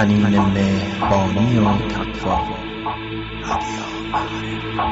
[0.00, 2.38] تنین مهربانی و تقوا.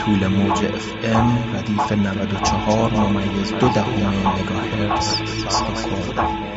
[0.01, 6.48] طول موج اف ام ردیف 94 ممیز دو دهم مگاهرتز استکهلم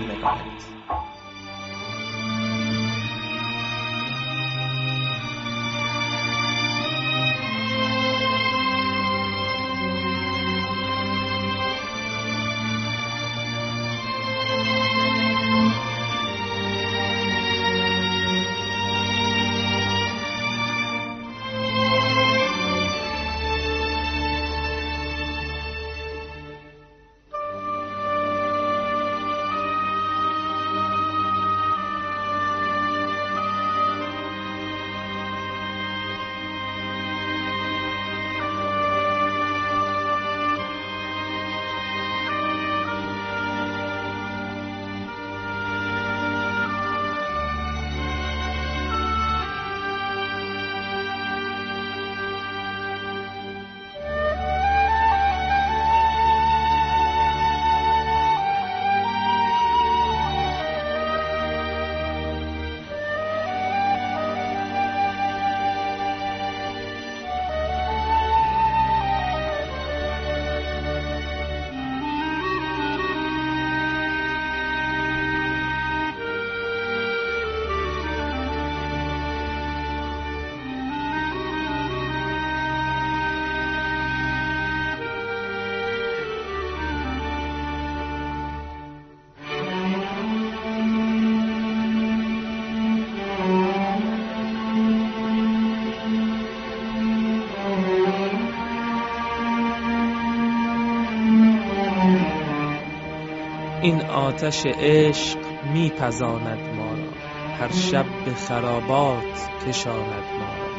[103.91, 105.37] این آتش عشق
[105.73, 107.11] میپزاند ما را.
[107.59, 110.71] هر شب به خرابات کشاند ما را.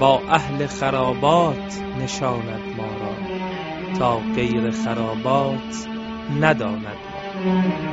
[0.00, 3.38] با اهل خرابات نشاند ما را.
[3.98, 5.86] تا غیر خرابات
[6.40, 7.89] نداند ما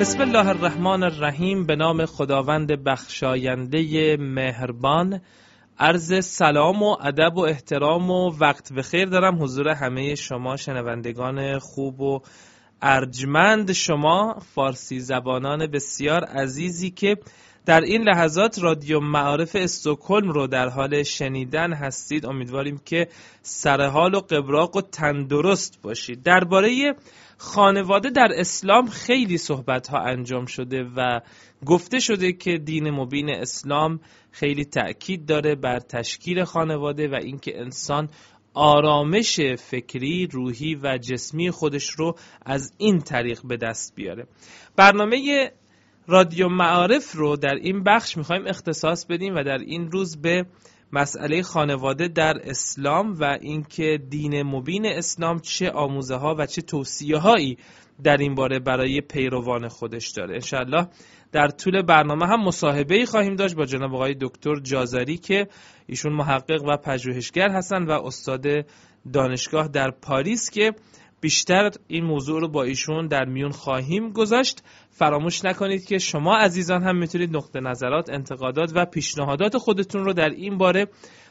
[0.00, 5.20] بسم الله الرحمن الرحیم به نام خداوند بخشاینده مهربان.
[5.78, 9.42] عرض سلام و ادب و احترام و وقت بخیر دارم.
[9.42, 12.20] حضور همه شما شنوندگان خوب و
[12.82, 13.72] ارجمند.
[13.72, 17.16] شما فارسی زبانان بسیار عزیزی که
[17.66, 23.08] در این لحظات رادیو معارف استکهلم رو در حال شنیدن هستید امیدواریم که
[23.42, 26.94] سرحال و قبراق و تندرست باشید درباره
[27.36, 31.20] خانواده در اسلام خیلی صحبت ها انجام شده و
[31.66, 38.08] گفته شده که دین مبین اسلام خیلی تأکید داره بر تشکیل خانواده و اینکه انسان
[38.54, 42.14] آرامش فکری، روحی و جسمی خودش رو
[42.46, 44.26] از این طریق به دست بیاره.
[44.76, 45.50] برنامه
[46.10, 50.46] رادیو معارف رو در این بخش می‌خوایم اختصاص بدیم و در این روز به
[50.92, 57.18] مسئله خانواده در اسلام و اینکه دین مبین اسلام چه آموزه ها و چه توصیه
[57.18, 57.58] هایی
[58.02, 60.34] در این باره برای پیروان خودش داره.
[60.34, 60.88] انشالله
[61.32, 65.48] در طول برنامه هم مصاحبه ای خواهیم داشت با جناب آقای دکتر جازاری که
[65.86, 68.46] ایشون محقق و پژوهشگر هستند و استاد
[69.12, 70.72] دانشگاه در پاریس که
[71.20, 74.62] بیشتر این موضوع رو با ایشون در میون خواهیم گذاشت.
[74.90, 80.28] فراموش نکنید که شما عزیزان هم می‌تونید نقطه نظرات انتقادات و پیشنهادات خودتون رو در
[80.28, 80.86] این باره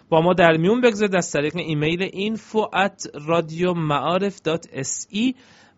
[0.10, 1.16] با ما در میون بگذارید.
[1.16, 3.10] از طریق ایمیل info at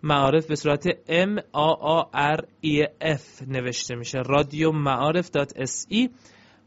[0.03, 2.05] معارف به صورت m a a
[2.37, 4.17] r e f نوشته میشه.
[4.25, 6.09] رادیو معارف.se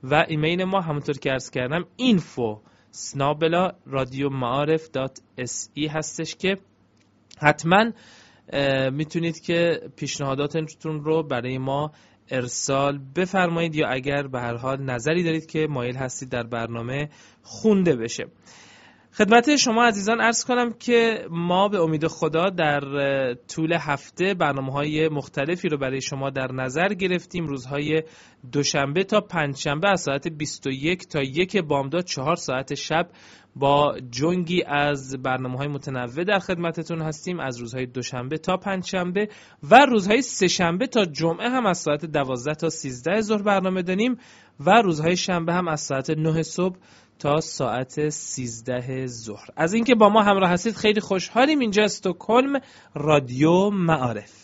[0.02, 2.58] و ایمیل ما همونطور که عرض کردم info
[2.90, 6.56] سنابلا رادیو معارف.se هستش که
[7.38, 7.92] حتما
[8.90, 11.92] می‌تونید که پیشنهاداتتون رو برای ما
[12.30, 17.08] ارسال بفرمایید یا اگر به هر حال نظری دارید که مایل هستید در برنامه
[17.42, 18.26] خونده بشه.
[19.18, 22.80] خدمت شما عزیزان ارز کنم که ما به امید خدا در
[23.34, 27.46] طول هفته برنامه های مختلفی رو برای شما در نظر گرفتیم.
[27.46, 28.02] روزهای
[28.52, 33.08] دوشنبه تا پنجشنبه از ساعت 21 تا یک بامداد چهار ساعت شب
[33.56, 37.40] با جنگی از برنامه های متنوع در خدمتتون هستیم.
[37.40, 39.28] از روزهای دوشنبه تا پنجشنبه
[39.70, 44.16] و روزهای سهشنبه تا جمعه هم از ساعت 12 تا 13 ظهر برنامه داریم
[44.60, 46.76] و روزهای شنبه هم از ساعت 9 صبح
[47.18, 49.46] تا ساعت 13 ظهر.
[49.56, 51.58] از اینکه با ما همراه هستید خیلی خوشحالیم.
[51.58, 52.60] اینجا استکهلم
[52.94, 54.43] رادیو معارف.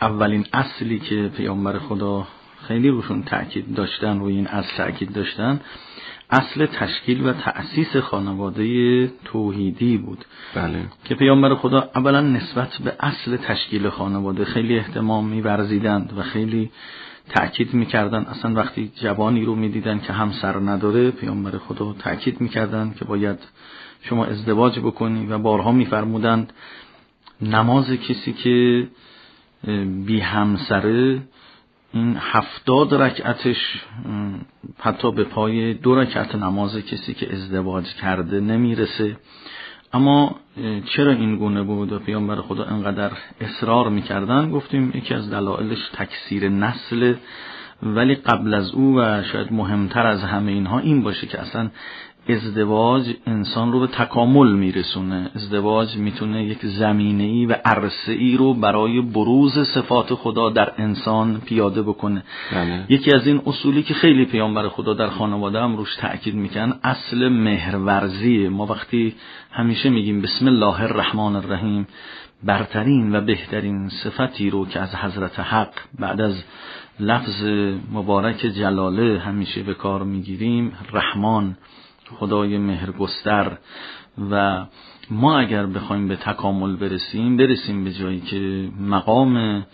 [0.00, 2.26] اولین اصلی که پیامبر خدا
[2.68, 5.60] خیلی روشون تاکید داشتن روی این اصل تاکید داشتن
[6.30, 10.24] اصل تشکیل و تأسیس خانواده توحیدی بود.
[10.54, 10.84] بله.
[11.04, 16.70] که پیامبر خدا اولا نسبت به اصل تشکیل خانواده خیلی احتمام میورزیدند و خیلی
[17.28, 18.22] تأکید می‌کردن.
[18.22, 23.38] اصلا وقتی جوانی رو می‌دیدن که همسر نداره پیامبر خدا تأکید می‌کردن که باید
[24.02, 26.52] شما ازدواج بکنی و بارها میفرمودند
[27.42, 28.86] نماز کسی که
[30.06, 31.22] بی همسره
[31.92, 33.82] این هفتاد رکعتش
[34.78, 39.16] حتی به پای دو رکعت نماز کسی که ازدواج کرده نمی‌رسه.
[39.92, 40.36] اما
[40.84, 43.10] چرا این گونه بود؟ و پیامبر خدا انقدر
[43.40, 47.14] اصرار می‌کردن؟ گفتیم یکی از دلایلش تکثیر نسل.
[47.82, 51.70] ولی قبل از او و شاید مهمتر از همه اینها این باشه که اصلا
[52.28, 55.30] ازدواج انسان رو به تکامل میرسونه.
[55.34, 61.40] ازدواج می‌تونه یک زمینه ای و عرصه ای رو برای بروز صفات خدا در انسان
[61.40, 62.22] پیاده بکنه.
[62.52, 62.84] بله.
[62.88, 67.28] یکی از این اصولی که خیلی پیامبر خدا در خانواده هم روش تاکید میکن اصل
[67.28, 68.48] مهرورزی.
[68.48, 69.14] ما وقتی
[69.50, 71.86] همیشه میگیم بسم الله الرحمن الرحیم
[72.44, 76.44] برترین و بهترین صفتی رو که از حضرت حق بعد از
[77.00, 77.44] لفظ
[77.92, 81.56] مبارک جلاله همیشه به کار می‌گیریم رحمان.
[82.18, 83.58] خدای مهرگستر
[84.30, 84.64] و
[85.10, 89.66] ما اگر بخوایم به تکامل برسیم برسیم به جایی که مقام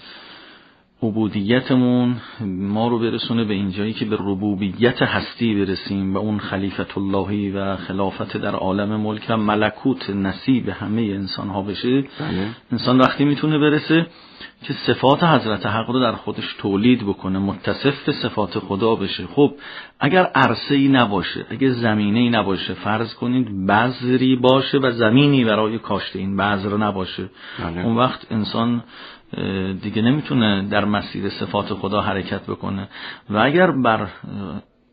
[1.03, 7.51] عبودیتمون ما رو برسونه به اینجایی که به ربوبیت هستی برسیم و اون خلیفت اللهی
[7.51, 12.49] و خلافت در عالم ملک و ملکوت نصیب همه انسان ها بشه بله.
[12.73, 14.07] انسان وقتی می‌تونه برسه
[14.62, 19.26] که صفات حضرت حق رو در خودش تولید بکنه متصف به صفات خدا بشه.
[19.26, 19.54] خب
[20.00, 25.78] اگر عرصه ای نباشه اگر زمینه ای نباشه فرض کنید بذری باشه و زمینی برای
[25.78, 27.31] کاشت این بذر نباشه.
[27.59, 27.85] بله.
[27.85, 28.85] اون وقت انسان
[29.83, 32.88] دیگه نمی‌تونه در مسیر صفات خدا حرکت بکنه.
[33.31, 34.07] و اگر بر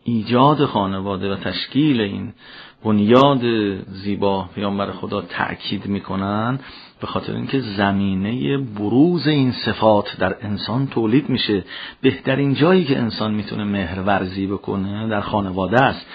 [0.03, 2.33] ایجاد خانواده و تشکیل این
[2.85, 3.41] بنیاد
[3.85, 6.59] زیبا پیامبر خدا تأکید می‌کنن
[7.01, 11.63] به خاطر اینکه زمینه بروز این صفات در انسان تولید میشه.
[12.01, 16.05] بهترین جایی که انسان می‌تونه مهر ورزی بکنه در خانواده است.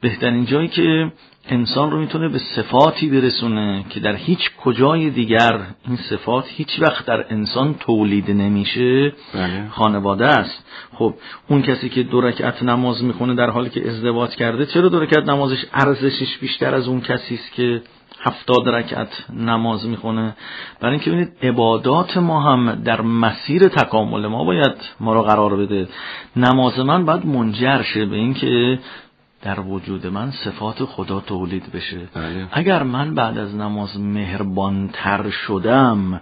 [0.00, 1.12] بهترین جایی که
[1.48, 7.06] انسان رو می‌تونه به صفاتی برسونه که در هیچ کجای دیگر این صفات هیچ وقت
[7.06, 9.68] در انسان تولید نمیشه بله.
[9.70, 10.64] خانواده است.
[10.94, 11.14] خب
[11.48, 15.28] اون کسی که دو رکعت نماز می‌خونه در حالی که ازدواج کرده چرا دو رکعت
[15.28, 17.82] نمازش ارزشش بیشتر از اون کسی است که
[18.26, 20.34] هفتاد رکعت نماز می‌خونه.
[20.80, 25.88] برای اینکه ببینید عبادات ما هم در مسیر تکامل ما باید ما رو قرار بده.
[26.36, 28.78] نماز من باید منجر شه به اینکه
[29.42, 32.08] در وجود من صفات خدا تولید بشه.
[32.14, 32.48] بله.
[32.52, 36.20] اگر من بعد از نماز مهربانتر شدم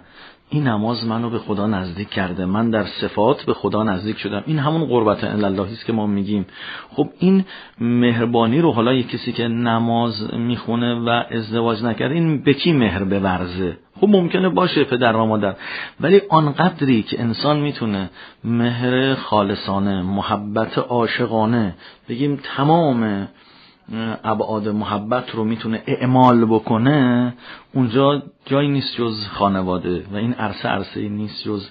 [0.55, 2.45] این نماز منو به خدا نزدیک کرده.
[2.45, 4.43] من در صفات به خدا نزدیک شدم.
[4.45, 6.45] این همون قربت الله است که ما میگیم.
[6.89, 7.45] خب این
[7.79, 13.03] مهربانی رو حالا یک کسی که نماز می‌خونه و ازدواج نکرده این به کی مهر
[13.03, 15.55] بورزه؟ خب ممکنه باشه پدر و مادر.
[16.01, 18.09] ولی آنقدری که انسان می‌تونه
[18.43, 21.75] مهر خالصانه محبت عاشقانه
[22.09, 23.27] بگیم تمام
[24.23, 27.33] ابعاد محبت رو می‌تونه اعمال بکنه
[27.73, 31.69] اونجا جایی نیست جز خانواده و این عرصه عرصه نیست جز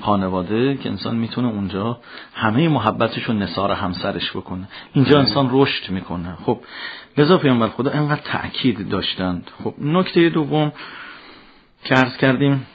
[0.00, 1.98] خانواده که انسان می‌تونه اونجا
[2.34, 4.68] همه محبتش رو نصار همسرش بکنه.
[4.92, 6.36] اینجا انسان رشد می‌کنه.
[6.44, 6.60] خب
[7.18, 9.50] لذا پیامبر خدا انقدر تأکید داشتند.
[9.64, 10.72] خب نکته دوم
[11.84, 12.66] که عرض کردیم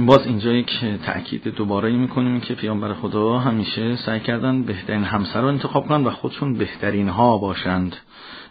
[0.00, 5.40] باز اینجا یک تأکید دوباره ای می‌کنیم که پیامبر خدا همیشه سعی کردن بهترین همسر
[5.40, 7.96] رو انتخاب کنند و خودشون بهترین ها باشند.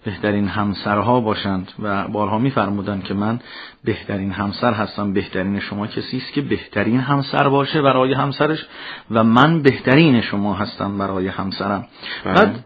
[0.06, 1.72] بهترین همسرها باشند.
[1.80, 3.40] و بارها میفرمودند که من
[3.84, 5.14] بهترین همسر هستم.
[5.14, 8.66] بهترین شما کسی است که بهترین همسر باشه برای همسرش
[9.12, 11.88] و من بهترین شما هستم برای همسرم.
[12.26, 12.34] بله.
[12.34, 12.66] بعد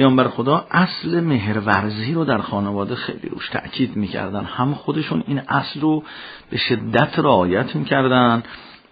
[0.00, 4.44] پیامبر خدا اصل مهرورزی رو در خانواده خیلی روش تأکید می‌کردن.
[4.44, 6.02] هم خودشون این اصل رو
[6.50, 8.42] به شدت رعایت می‌کردن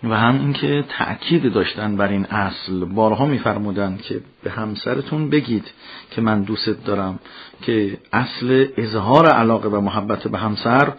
[0.05, 2.85] و هم اینکه تأکید داشتن بر این اصل.
[2.85, 5.65] بارها میفرمودن که به همسرتون بگید
[6.11, 7.19] که من دوست دارم
[7.63, 10.93] که اصل اظهار علاقه و محبت به همسر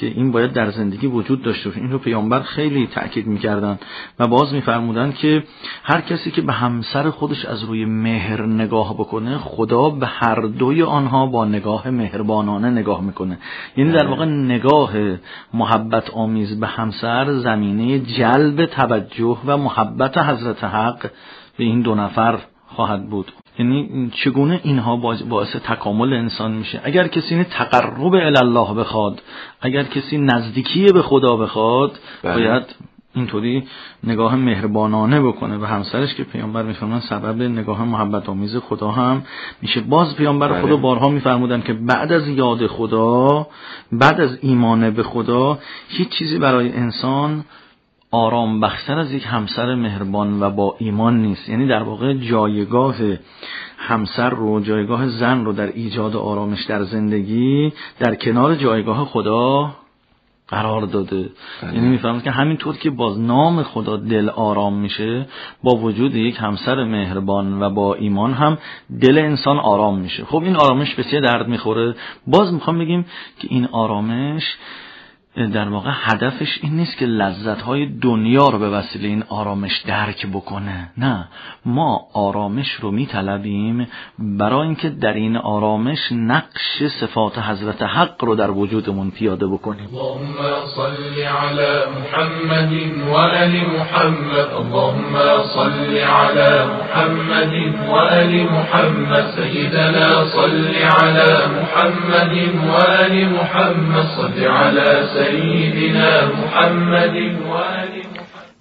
[0.00, 1.80] که این باید در زندگی وجود داشته باشه.
[1.80, 3.78] این رو پیامبر خیلی تأکید می‌کردن
[4.18, 5.44] و باز میفرمودن که
[5.82, 10.82] هر کسی که به همسر خودش از روی مهر نگاه بکنه خدا به هر دوی
[10.82, 13.38] آنها با نگاه مهربانانه نگاه می‌کنه.
[13.76, 14.92] یعنی در واقع نگاه
[15.54, 21.10] محبت آمیز به همسر زمینه جلب توجه و محبت حضرت حق
[21.58, 23.32] به این دو نفر خواهد بود.
[23.58, 24.96] یعنی چگونه اینها
[25.28, 29.22] باعث تکامل انسان میشه اگر کسی تقرب الله بخواد
[29.60, 32.34] اگر کسی نزدیکی به خدا بخواد بله.
[32.34, 32.64] باید
[33.14, 33.64] اینطوری
[34.04, 39.22] نگاه مهربانانه بکنه و همسرش که پیامبر میفرمان سبب نگاه محبت آمیز خدا هم
[39.62, 40.62] میشه باز پیامبر بله.
[40.62, 43.46] خدا بارها میفرمودن که بعد از یاد خدا
[43.92, 45.58] بعد از ایمان به خدا
[45.88, 47.44] هیچ چیزی برای انسان
[48.16, 51.48] آرام بخشتر از یک همسر مهربان و با ایمان نیست.
[51.48, 52.94] یعنی در واقع جایگاه
[53.78, 59.70] همسر رو جایگاه زن رو در ایجاد آرامش در زندگی در کنار جایگاه خدا
[60.48, 61.30] قرار داده.
[61.62, 65.26] یعنی می‌فهمید که همینطور که باز نام خدا دل آرام میشه
[65.62, 68.58] با وجود یک همسر مهربان و با ایمان هم
[69.00, 70.24] دل انسان آرام میشه.
[70.24, 71.94] خب این آرامش به چه درد می‌خوره.
[72.26, 73.06] باز می‌خوام بگیم
[73.38, 74.56] که این آرامش
[75.36, 80.90] در واقع هدفش این نیست که لذتهای دنیا رو به وسیله این آرامش درک بکنه.
[80.98, 81.28] نه.
[81.64, 83.88] ما آرامش رو میطلبیم
[84.18, 89.88] برای اینکه در این آرامش نقش صفات حضرت حق رو در وجودمون پیاده بکنیم.
[89.88, 92.72] اللهم صل على محمد
[93.08, 94.48] وآل محمد.
[94.60, 95.14] اللهم
[95.54, 97.52] صل على محمد
[97.88, 99.24] وآل محمد.
[99.36, 102.32] سيدنا صل على محمد
[102.68, 104.06] وآل محمد.
[104.16, 105.25] صل على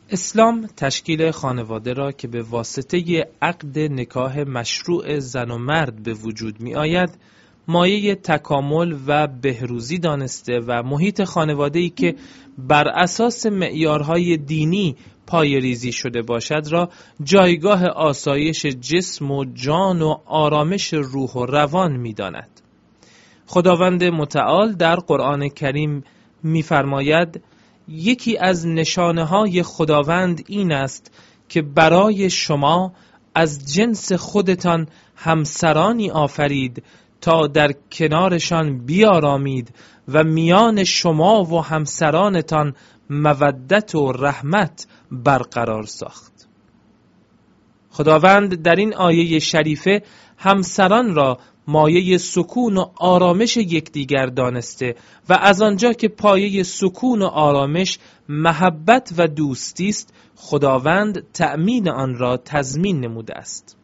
[0.09, 6.59] اسلام تشکیل خانواده را که به واسطه عقد نکاح مشروع زن و مرد به وجود
[6.59, 7.09] می آید
[7.67, 12.15] مایه تکامل و بهروزی دانسته و محیط خانواده‌ای که
[12.57, 14.95] بر اساس معیارهای دینی
[15.27, 16.89] پای ریزی شده باشد را
[17.23, 22.49] جایگاه آسایش جسم و جان و آرامش روح و روان می داند.
[23.47, 26.03] خداوند متعال در قرآن کریم
[26.45, 27.43] می‌فرماید
[27.87, 31.11] یکی از نشانه های خداوند این است
[31.49, 32.93] که برای شما
[33.35, 36.83] از جنس خودتان همسرانی آفرید
[37.21, 39.75] تا در کنارشان بیارامید
[40.07, 42.75] و میان شما و همسرانتان
[43.09, 46.47] مودت و رحمت برقرار ساخت.
[47.89, 50.03] خداوند در این آیه شریفه
[50.37, 54.95] همسران را مایه سکون و آرامش یکدیگر دانسته
[55.29, 57.99] و از آنجا که پایه سکون و آرامش
[58.29, 63.77] محبت و دوستی است خداوند تأمین آن را تضمین نموده است.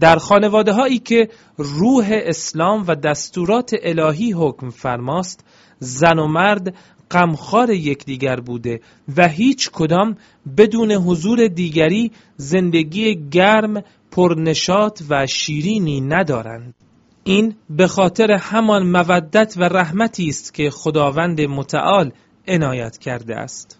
[0.00, 5.44] در خانواده هایی که روح اسلام و دستورات الهی حکم فرماست
[5.78, 6.74] زن و مرد
[7.10, 8.80] غمخوار یکدیگر بوده
[9.16, 10.16] و هیچ کدام
[10.56, 13.82] بدون حضور دیگری زندگی گرم
[14.12, 16.74] پرنشاط و شیرینی ندارند.
[17.24, 22.12] این به خاطر همان مودت و رحمتی است که خداوند متعال
[22.48, 23.78] عنایت کرده است.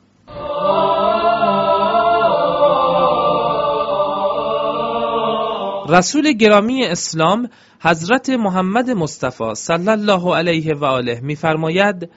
[5.88, 7.48] رسول گرامی اسلام
[7.80, 12.10] حضرت محمد مصطفی صلی الله علیه و آله می‌فرماید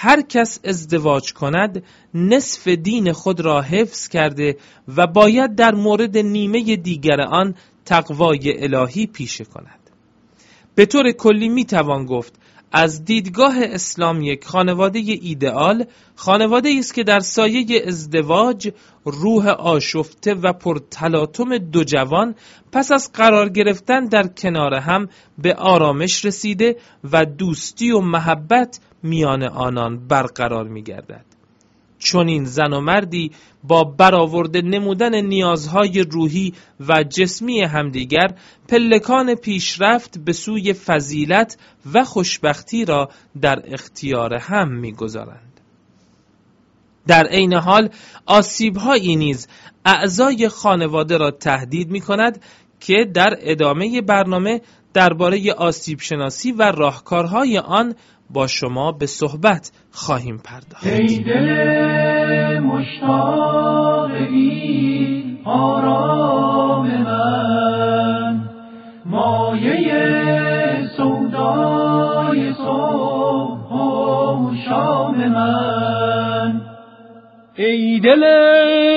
[0.00, 1.82] هر کس ازدواج کند
[2.14, 4.56] نصف دین خود را حفظ کرده
[4.96, 9.80] و باید در مورد نیمه دیگر آن تقوای الهی پیشه کند.
[10.74, 12.34] به طور کلی می توان گفت
[12.72, 15.84] از دیدگاه اسلام یک خانواده ایدئال
[16.14, 18.70] خانواده است که در سایه ازدواج
[19.04, 22.34] روح آشفته و پرتلاطم دو جوان
[22.72, 25.08] پس از قرار گرفتن در کنار هم
[25.38, 26.76] به آرامش رسیده
[27.12, 31.24] و دوستی و محبت میان آنان برقرار می گردد.
[31.98, 33.30] چون این زن و مردی
[33.64, 36.54] با برآورده نمودن نیازهای روحی
[36.88, 38.34] و جسمی همدیگر
[38.68, 41.58] پلکان پیشرفت به سوی فضیلت
[41.94, 43.08] و خوشبختی را
[43.40, 45.60] در اختیار هم می‌گذارند.
[47.06, 47.90] در عین حال
[48.26, 49.48] آسیبهایی نیز
[49.84, 52.42] اعضای خانواده را تهدید می کند
[52.80, 54.60] که در ادامه برنامه
[54.94, 57.94] درباره آسیب شناسی و راهکارهای آن
[58.30, 60.86] با شما به صحبت خواهیم پرداخت.
[60.86, 64.10] ای دل مشتاق
[65.44, 68.40] آرام من
[69.06, 76.60] مایه سودای صبح و شام من.
[77.56, 78.24] ای دل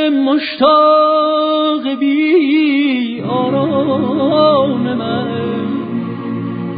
[0.10, 5.28] مشتاق بی آرام من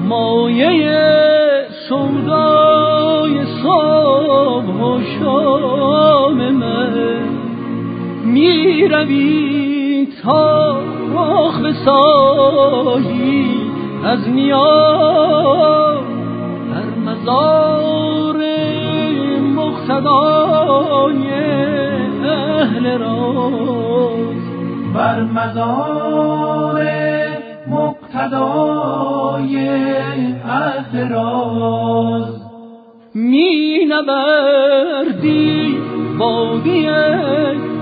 [0.07, 1.42] مایه
[1.93, 6.93] سودای صبح و شام من.
[8.25, 10.77] می روی تا
[11.13, 12.91] رخ بسایی
[14.06, 16.03] از میان
[16.69, 18.38] در مزار
[19.56, 21.27] مقتدای
[22.25, 24.43] اهل راز.
[24.93, 26.84] بر مزار
[27.67, 29.53] مقتدای
[30.45, 31.83] اهل راز.
[34.03, 35.77] نبردی
[36.17, 36.87] وادی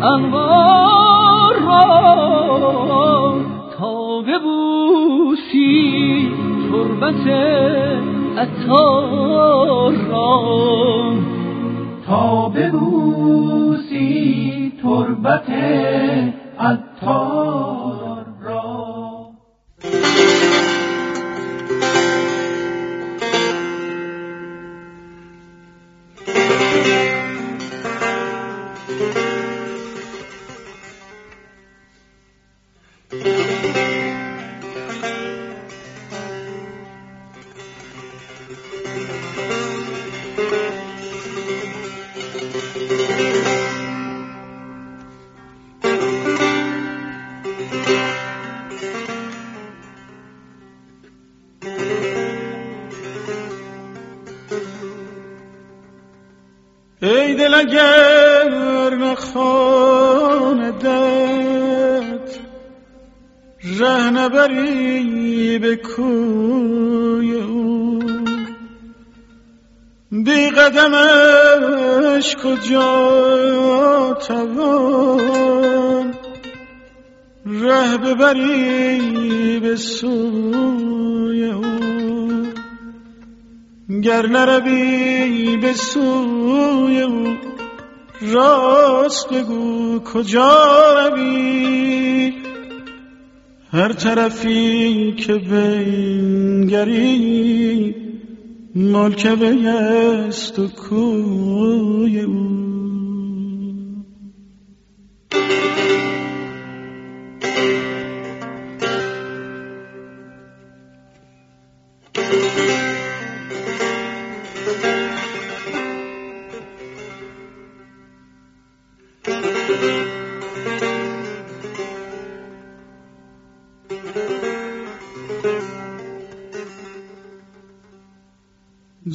[0.03, 3.35] انوار را
[3.77, 5.71] تا ببوسی
[6.71, 7.27] تربت
[8.37, 10.41] اتار را.
[12.07, 14.21] تا ببوسی
[14.83, 15.49] تربت
[16.59, 17.80] عطار
[84.01, 87.33] گر نروی به سوی او.
[88.21, 92.33] راست بگو کجا روی.
[93.71, 96.81] هر طرفی که بنگری
[98.75, 102.61] ملک ویست و کوی او.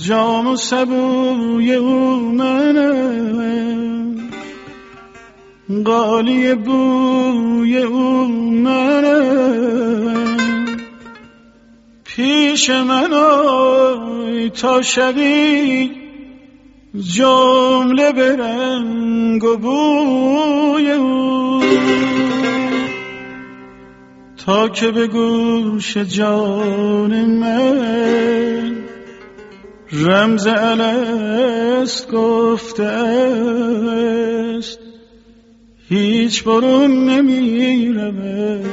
[0.06, 4.16] جام و سبوی او منم
[5.84, 8.26] قالی بوی او
[8.64, 10.36] منم
[12.04, 15.90] پیش من آی تا شبی
[17.14, 21.62] جمله به رنگ و بوی او.
[24.46, 28.65] تا که به گوش جان من
[29.92, 34.78] رمز الست گفته است
[35.88, 38.66] هیچ برون نمی رود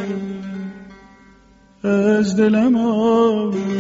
[1.83, 3.73] از دلم آرزو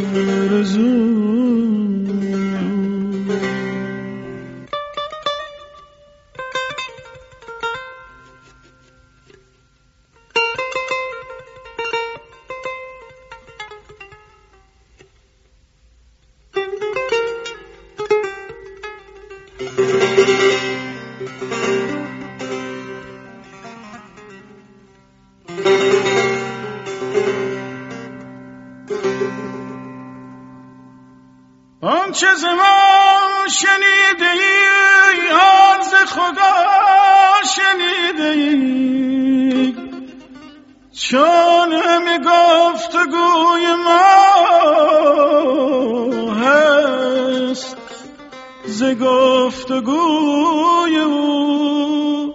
[48.95, 52.33] گفتگوی او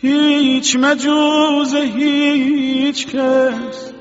[0.00, 3.92] هیچ مجوز هیچ کس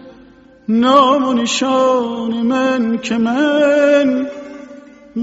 [0.69, 4.27] نام و نشان من که من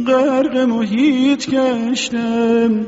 [0.06, 2.86] غرق محیط گشتم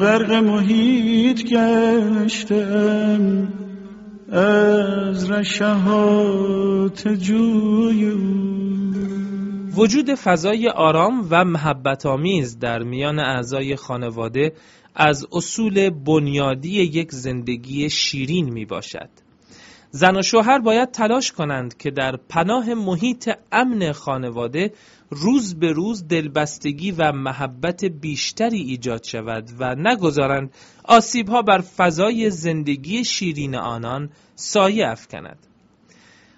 [0.00, 3.48] غرق محیط گشتم
[4.32, 8.55] از رشهات جوی او.
[9.76, 14.52] وجود فضای آرام و محبت آمیز در میان اعضای خانواده
[14.94, 19.08] از اصول بنیادی یک زندگی شیرین می باشد.
[19.90, 24.72] زن و شوهر باید تلاش کنند که در پناه محیط امن خانواده
[25.10, 33.04] روز به روز دلبستگی و محبت بیشتری ایجاد شود و نگذارند آسیبها بر فضای زندگی
[33.04, 35.45] شیرین آنان سایه افکند.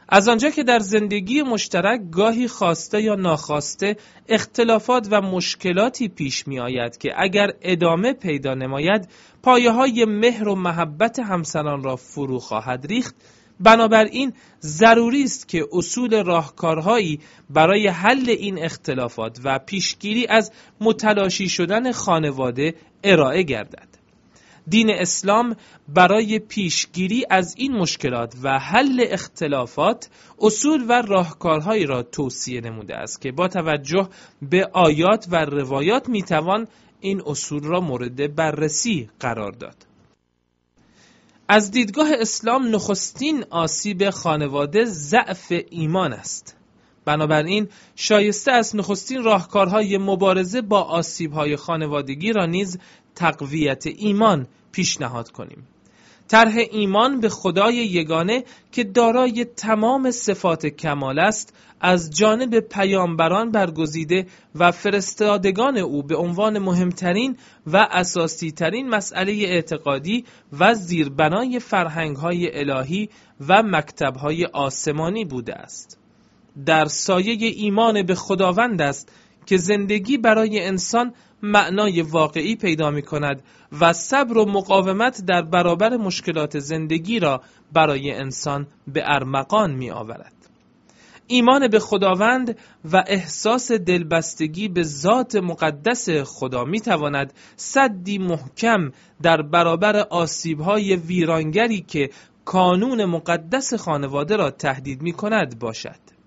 [0.09, 3.97] از آنجا که در زندگی مشترک گاهی خواسته یا ناخواسته
[4.29, 9.09] اختلافات و مشکلاتی پیش می آید که اگر ادامه پیدا نماید
[9.43, 13.15] پایه های مهر و محبت همسران را فرو خواهد ریخت
[13.61, 21.93] بنابراین ضروری است که اصول راهکارهایی برای حل این اختلافات و پیشگیری از متلاشی شدن
[21.93, 23.88] خانواده ارائه گردد.
[24.69, 25.57] دین اسلام
[25.89, 30.09] برای پیشگیری از این مشکلات و حل اختلافات
[30.41, 34.09] اصول و راهکارهایی را توصیه نموده است که با توجه
[34.43, 36.69] به آیات و روایات می‌توان
[37.01, 39.87] این اصول را مورد بررسی قرار داد.
[41.49, 46.58] از دیدگاه اسلام نخستین آسیب خانواده ضعف ایمان است.
[47.09, 52.79] بنابراین شایسته است نخستین راهکارهای مبارزه با آسیبهای خانوادگی را نیز
[53.15, 55.67] تقویت ایمان پیشنهاد کنیم.
[56.29, 64.27] طرح ایمان به خدای یگانه که دارای تمام صفات کمال است از جانب پیامبران برگزیده
[64.55, 70.25] و فرستادگان او به عنوان مهمترین و اساسی ترین مسئله اعتقادی
[70.61, 73.09] و زیربنای فرهنگ های الهی
[73.49, 75.99] و مکتب های آسمانی بوده است.
[76.67, 79.13] در سایه ایمان به خداوند است
[79.47, 83.43] که زندگی برای انسان معنای واقعی پیدا می کند
[83.81, 90.33] و صبر و مقاومت در برابر مشکلات زندگی را برای انسان به ارمقان می آورد.
[91.27, 92.59] ایمان به خداوند
[92.93, 98.91] و احساس دلبستگی به ذات مقدس خدا می تواند صدی محکم
[99.23, 102.11] در برابر آسیبهای ویرانگری که
[102.45, 106.18] کانون مقدس خانواده را تهدید می کند باشد.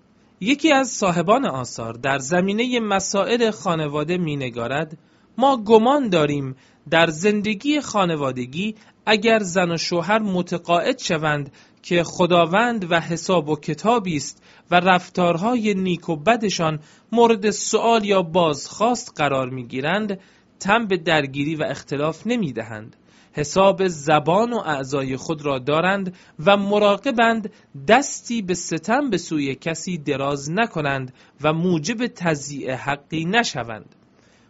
[0.44, 4.98] یکی از صاحبان آثار در زمینه مسائل خانواده مینگارد
[5.38, 6.56] ما گمان داریم
[6.90, 8.74] در زندگی خانوادگی
[9.06, 11.52] اگر زن و شوهر متقاعد شوند
[11.82, 16.80] که خداوند و حساب و کتابی است و رفتارهای نیک و بدشان
[17.12, 20.20] مورد سوال یا بازخواست قرار می‌گیرند
[20.60, 22.96] تم به درگیری و اختلاف نمی‌دهند.
[23.32, 26.16] حساب زبان و اعضای خود را دارند
[26.46, 27.52] و مراقبند
[27.88, 33.94] دستی به ستم به سوی کسی دراز نکنند و موجب تضییع حقی نشوند.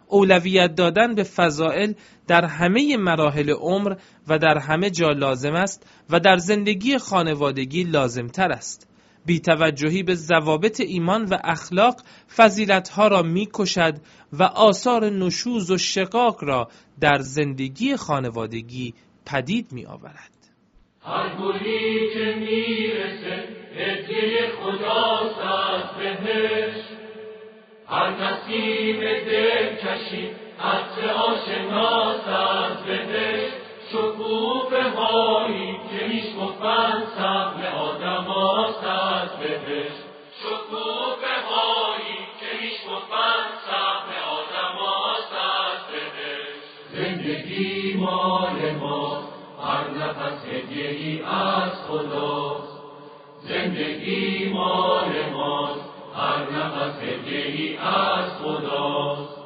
[0.08, 1.92] اولویت دادن به فضائل
[2.26, 3.94] در همه مراحل عمر
[4.28, 8.91] و در همه جا لازم است و در زندگی خانوادگی لازمتر است.
[9.26, 11.94] بی توجهی به ضوابط ایمان و اخلاق
[12.36, 13.94] فضیلتها را می کشد
[14.32, 16.68] و آثار نشوز و شقاق را
[17.00, 18.94] در زندگی خانوادگی
[19.26, 20.32] پدید می آورد.
[21.04, 26.74] هر گلی که می‌رسه هدیه خداست از بهش
[27.88, 30.30] هر نسیم دل کشی
[30.60, 33.61] عطر آشناس از بهش
[33.92, 39.92] شکوفه هایی که میشکفن سبل آدم از بهش
[40.42, 44.76] شکوفه هایی که میشکفن سبل آدم
[45.14, 49.22] از بهش زندگی مال ما
[49.62, 52.82] هر نفس هدیه ای از خداست.
[53.48, 55.84] زندگی مال ماست
[56.16, 59.42] هر نفس هدیه ای از خداست.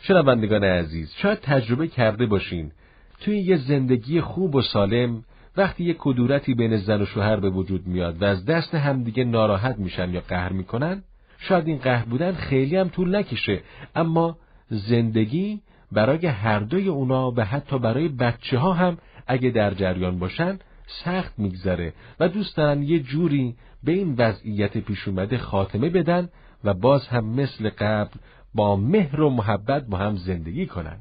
[0.00, 2.72] شنوندگان عزیز شاید تجربه کرده باشین
[3.20, 5.24] توی یه زندگی خوب و سالم
[5.56, 9.78] وقتی یه کدورتی بین زن و شوهر به وجود میاد و از دست همدیگه ناراحت
[9.78, 11.02] میشن یا قهر می‌کنن
[11.38, 13.60] شاید این قهر بودن خیلی هم طول نکشه.
[13.94, 14.36] اما
[14.68, 15.60] زندگی
[15.92, 20.58] برای هر دوی اونا و حتی برای بچه ها هم اگه در جریان باشن
[21.04, 23.54] سخت میگذره و دوست دارن یه جوری
[23.84, 26.28] به این وضعیت پیش اومده خاتمه بدن
[26.64, 28.18] و باز هم مثل قبل
[28.54, 30.98] با مهر و محبت با هم زندگی کنن.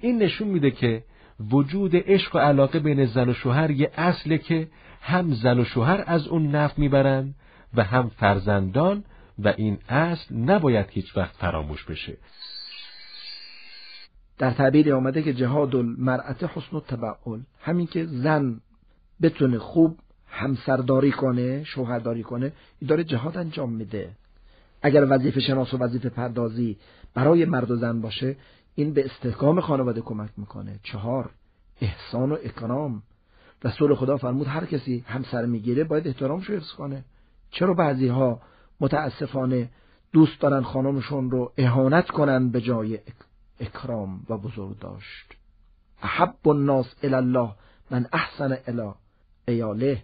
[0.00, 1.02] این نشون میده که
[1.40, 4.68] وجود عشق و علاقه بین زن و شوهر یه اصله که
[5.00, 7.34] هم زن و شوهر از اون نفع می‌برن
[7.74, 9.04] و هم فرزندان
[9.38, 12.16] و این اصل نباید هیچ وقت فراموش بشه.
[14.38, 18.60] در تعبیر آمده که جهاد المرأت حسن و تبعول همین که زن
[19.22, 19.98] بتونه خوب
[20.28, 24.10] همسرداری کنه شوهرداری کنه این داره جهاد انجام میده.
[24.82, 26.76] اگر وظیفه شناس و وظیفه پردازی
[27.14, 28.36] برای مرد و زن باشه
[28.78, 30.80] این به استحکام خانواده کمک می‌کنه.
[30.82, 31.30] چهار
[31.80, 33.02] احسان و اکرام.
[33.64, 37.04] رسول خدا فرمود هر کسی همسر می‌گیره باید احترامش حفظ کنه.
[37.50, 38.40] چرا بعضی ها
[38.80, 39.68] متاسفانه
[40.12, 42.98] دوست دارن خانمشون رو اهانت کنن به جای
[43.60, 45.36] اکرام و بزرگ داشت
[46.02, 47.50] احب الناس الله
[47.90, 48.92] من احسن الی.
[49.48, 50.02] ایاله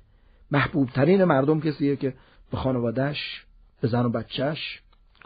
[0.51, 2.15] محبوب ترین مردم کسیه که
[2.51, 3.45] به خانوادهش
[3.81, 4.83] به زن و بچهش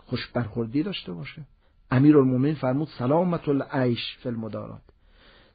[0.07, 1.43] خوش برخوردی داشته باشه.
[1.91, 4.83] امیر المومن فرمود سلامت العیش فی المدارات.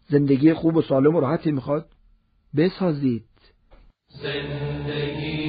[0.08, 1.86] زندگی خوب و سالم و راحتی می‌خواد؟
[2.58, 3.26] بسازید.
[4.08, 5.44] زندگی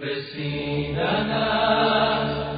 [0.00, 2.49] رسیدن است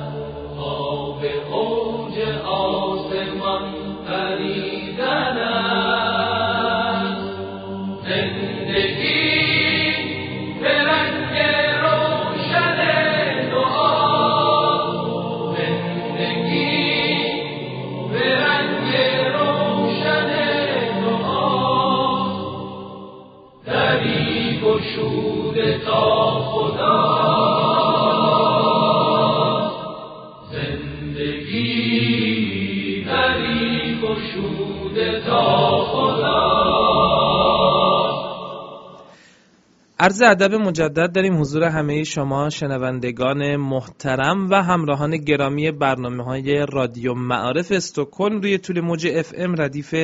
[40.04, 47.14] عرض ادب مجدد داریم حضور همه شما شنوندگان محترم و همراهان گرامی برنامه های رادیو
[47.14, 49.94] معارف استوکن روی طول موج اف ام ردیف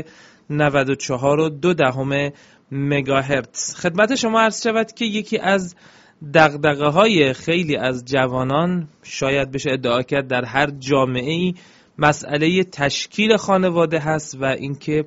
[0.50, 2.30] 94 و دو دهم
[2.72, 3.74] مگاهرتز.
[3.74, 5.74] خدمت شما عرض شود که یکی از
[6.34, 11.54] دقدقه های خیلی از جوانان شاید بشه ادعا کرد در هر جامعه ای
[11.98, 15.04] مسئله تشکیل خانواده هست و اینکه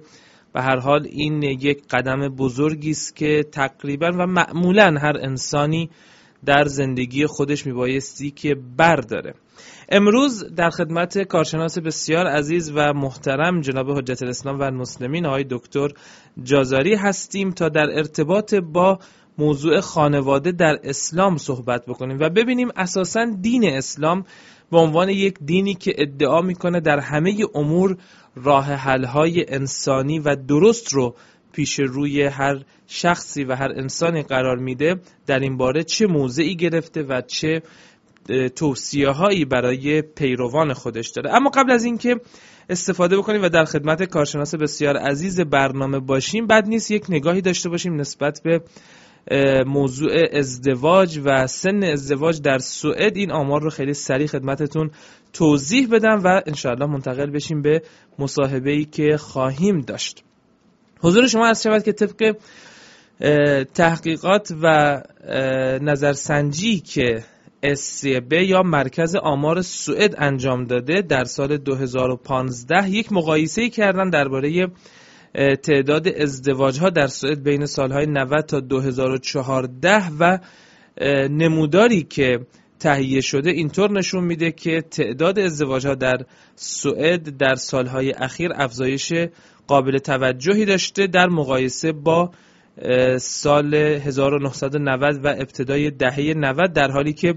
[0.53, 5.89] به هر حال این یک قدم بزرگی است که تقریبا و معمولا هر انسانی
[6.45, 9.33] در زندگی خودش میبایستی که برداره.
[9.93, 15.89] امروز در خدمت کارشناس بسیار عزیز و محترم جناب حجت الاسلام و المسلمین آقای دکتر
[16.43, 18.99] جازاری هستیم تا در ارتباط با
[19.37, 24.25] موضوع خانواده در اسلام صحبت بکنیم و ببینیم اساسا دین اسلام
[24.71, 27.97] به عنوان یک دینی که ادعا می‌کنه در همه امور
[28.35, 31.15] راه حلهای انسانی و درست رو
[31.51, 34.95] پیش روی هر شخصی و هر انسانی قرار میده
[35.27, 37.61] در این باره چه موضعی گرفته و چه
[38.55, 41.35] توصیه هایی برای پیروان خودش داره.
[41.35, 42.15] اما قبل از اینکه
[42.69, 47.69] استفاده بکنیم و در خدمت کارشناس بسیار عزیز برنامه باشیم بد نیست یک نگاهی داشته
[47.69, 48.61] باشیم نسبت به
[49.65, 53.17] موضوع ازدواج و سن ازدواج در سوئد.
[53.17, 54.91] این آمار رو خیلی سریع خدمتتون
[55.33, 57.81] توضیح بدم و انشاءالله منتقل بشیم به
[58.19, 60.23] مصاحبه ای که خواهیم داشت.
[60.99, 62.35] حضور شما از شود که طبق
[63.73, 65.01] تحقیقات و
[65.81, 67.23] نظرسنجی که
[67.63, 71.01] SCB یا مرکز آمار سوئد انجام داده.
[71.01, 74.67] در سال 2015 یک مقایسه کردن درباره
[75.63, 80.39] تعداد ازدواج ها در سوئد بین سالهای 90 تا 2014 و
[81.29, 82.39] نموداری که
[82.79, 86.17] تهیه شده اینطور نشون میده که تعداد ازدواج ها در
[86.55, 89.13] سوئد در سالهای اخیر افزایش
[89.67, 91.07] قابل توجهی داشته.
[91.07, 92.31] در مقایسه با
[93.17, 97.35] سال 1990 و ابتدای دهه 90 در حالی که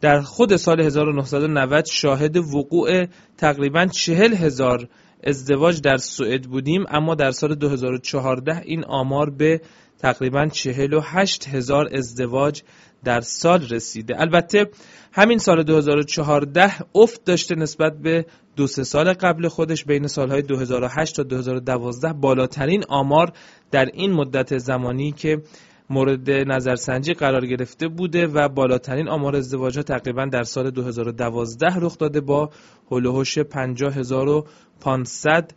[0.00, 4.88] در خود سال 1990 شاهد وقوع تقریبا چهل هزار
[5.24, 9.60] ازدواج در سوئد بودیم اما در سال 2014 این آمار به
[9.98, 12.62] تقریبا 48 هزار ازدواج
[13.04, 14.20] در سال رسیده.
[14.20, 14.70] البته
[15.12, 21.16] همین سال 2014 افت داشته نسبت به دو سه سال قبل خودش بین سالهای 2008
[21.16, 23.32] تا 2012 بالاترین آمار
[23.70, 25.42] در این مدت زمانی که
[25.90, 31.98] مورد نظرسنجی قرار گرفته بوده و بالاترین آمار ازدواج ها تقریبا در سال 2012 رخ
[31.98, 32.50] داده با
[32.90, 35.50] هلوهوش 50500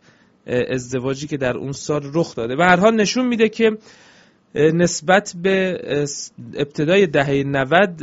[0.46, 2.56] ازدواجی که در اون سال رخ داده.
[2.56, 3.78] و هر حال نشون میده که
[4.56, 5.78] نسبت به
[6.54, 8.02] ابتدای دهه 90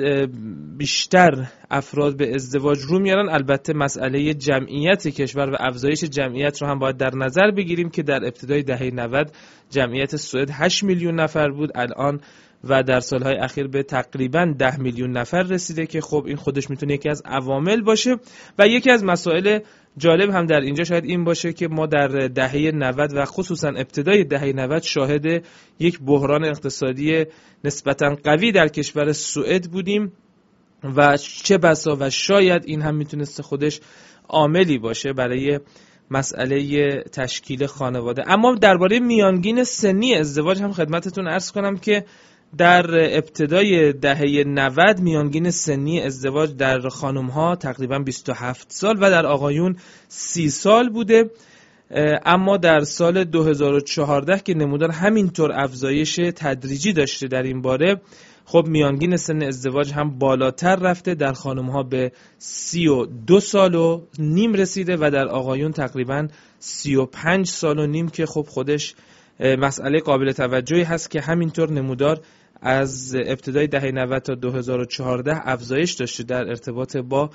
[0.77, 3.29] بیشتر افراد به ازدواج رو میارن.
[3.29, 8.23] البته مسئله جمعیت کشور و افزایش جمعیت رو هم باید در نظر بگیریم که در
[8.23, 9.31] ابتدای دهه 90
[9.69, 11.71] جمعیت سوئد 8 میلیون نفر بود.
[11.75, 12.21] الان
[12.63, 16.93] و در سالهای اخیر به تقریبا 10 میلیون نفر رسیده که خب این خودش می‌تونه
[16.93, 18.15] یکی از عوامل باشه
[18.59, 19.59] و یکی از مسائل
[19.97, 24.23] جالب هم در اینجا شاید این باشه که ما در دهه 90 و خصوصا ابتدای
[24.23, 25.45] دهه 90 شاهد
[25.79, 27.25] یک بحران اقتصادی
[27.63, 30.11] نسبتا قوی در کشور سوئد بودیم
[30.83, 33.79] و چه بسا و شاید این هم می‌تونست خودش
[34.29, 35.59] عاملی باشه برای
[36.11, 38.23] مسئله تشکیل خانواده.
[38.27, 42.05] اما درباره میانگین سنی ازدواج هم خدمتتون ارز کنم که
[42.57, 49.25] در ابتدای دهه 90 میانگین سنی ازدواج در خانم ها تقریبا 27 سال و در
[49.25, 49.75] آقایون
[50.07, 51.29] 30 سال بوده.
[52.25, 58.01] اما در سال 2014 که نمودار همینطور افزایش تدریجی داشته در این باره
[58.45, 64.53] خب میانگین سن ازدواج هم بالاتر رفته در خانم ها به 32 سال و نیم
[64.53, 66.27] رسیده و در آقایون تقریبا
[66.59, 68.95] 35 سال و نیم که خب خودش
[69.39, 72.21] مسئله قابل توجهی هست که همینطور نمودار
[72.65, 77.29] از ابتدای دهه 90 تا 2014 افزایش داشته در ارتباط با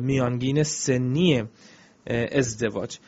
[0.00, 1.42] میانگین سنی
[2.32, 2.98] ازدواج.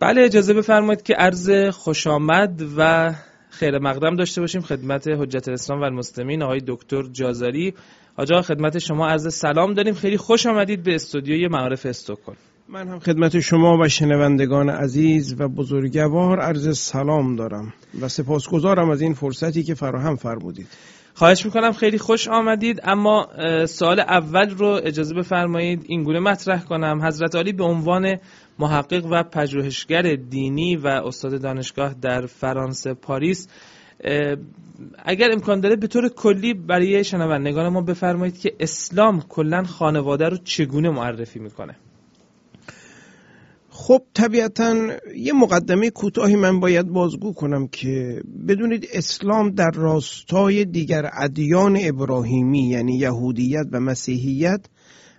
[0.00, 3.12] بله اجازه بفرمایید که عرض خوش آمد و
[3.50, 4.60] خیر مقدم داشته باشیم.
[4.60, 7.74] خدمت حجت الاسلام و المسلمین آقای دکتر جازاری
[8.16, 9.94] آجا خدمت شما عرض سلام داریم.
[9.94, 12.36] خیلی خوش آمدید به استودیوی معارف استکهلم.
[12.70, 19.00] من هم خدمت شما و شنوندگان عزیز و بزرگوار عرض سلام دارم و سپاسگزارم از
[19.00, 20.66] این فرصتی که فراهم فرمودید.
[21.14, 23.28] خواهش می‌کنم خیلی خوش آمدید اما
[23.66, 27.00] سال اول رو اجازه بفرمایید این گونه مطرح کنم.
[27.02, 28.16] حضرت علی به عنوان
[28.58, 33.48] محقق و پژوهشگر دینی و استاد دانشگاه در فرانسه پاریس
[35.04, 40.36] اگر امکان داره به طور کلی برای شنوندگان ما بفرمایید که اسلام کلا خانواده رو
[40.36, 41.76] چگونه معرفی می‌کنه.
[43.80, 44.76] خب طبیعتا
[45.16, 52.68] یه مقدمه کوتاهی من باید بازگو کنم که بدونید اسلام در راستای دیگر ادیان ابراهیمی
[52.68, 54.66] یعنی یهودیت و مسیحیت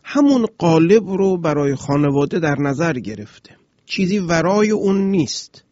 [0.04, 3.56] همون قالب رو برای خانواده در نظر گرفته.
[3.86, 5.64] چیزی ورای اون نیست.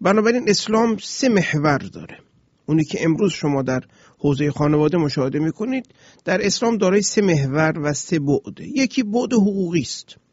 [0.00, 2.18] بنابراین اسلام سه محور داره.
[2.66, 3.82] اونی که امروز شما در
[4.18, 5.86] حوزه خانواده مشاهده می‌کنید
[6.24, 10.23] در اسلام دارای سه محور و سه بعده یکی بعد حقوقی است.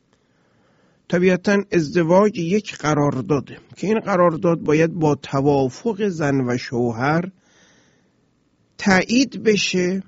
[1.11, 7.31] طبیعتا ازدواج یک قرارداده که این قرارداد باید با توافق زن و شوهر
[8.77, 10.03] تایید بشه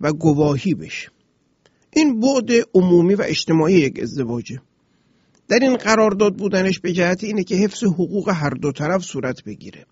[0.00, 1.08] و گواهی بشه.
[1.90, 4.60] این بعد عمومی و اجتماعی یک ازدواجه.
[5.48, 9.86] در این قرارداد بودنش به جهت اینه که حفظ حقوق هر دو طرف صورت بگیره.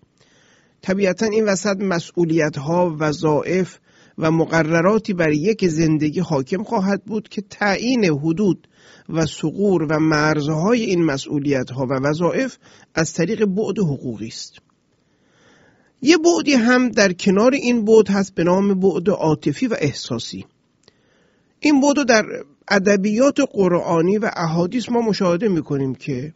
[0.81, 3.77] طبیعتا این وسط مسئولیت ها وظائف
[4.17, 8.67] و مقرراتی بر یک زندگی حاکم خواهد بود که تعیین حدود
[9.09, 12.57] و سقور و مرزهای این مسئولیت ها و وظائف
[12.95, 14.53] از طریق بعد حقوقی است.
[16.01, 20.45] یه بعدی هم در کنار این بعد هست به نام بعد عاطفی و احساسی.
[21.59, 22.23] این بعد در
[22.67, 26.33] ادبیات قرآنی و احادیث ما مشاهده می‌کنیم که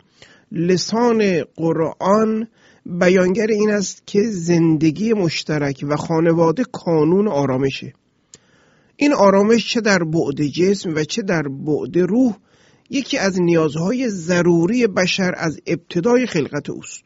[0.51, 2.47] لسان قرآن
[2.85, 7.93] بیانگر این است که زندگی مشترک و خانواده کانون آرامشه.
[8.95, 12.35] این آرامش چه در بعد جسم و چه در بعد روح
[12.89, 17.03] یکی از نیازهای ضروری بشر از ابتدای خلقت اوست.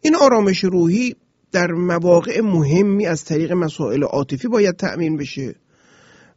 [0.00, 1.14] این آرامش روحی
[1.52, 5.54] در مواقع مهمی از طریق مسائل عاطفی باید تأمین بشه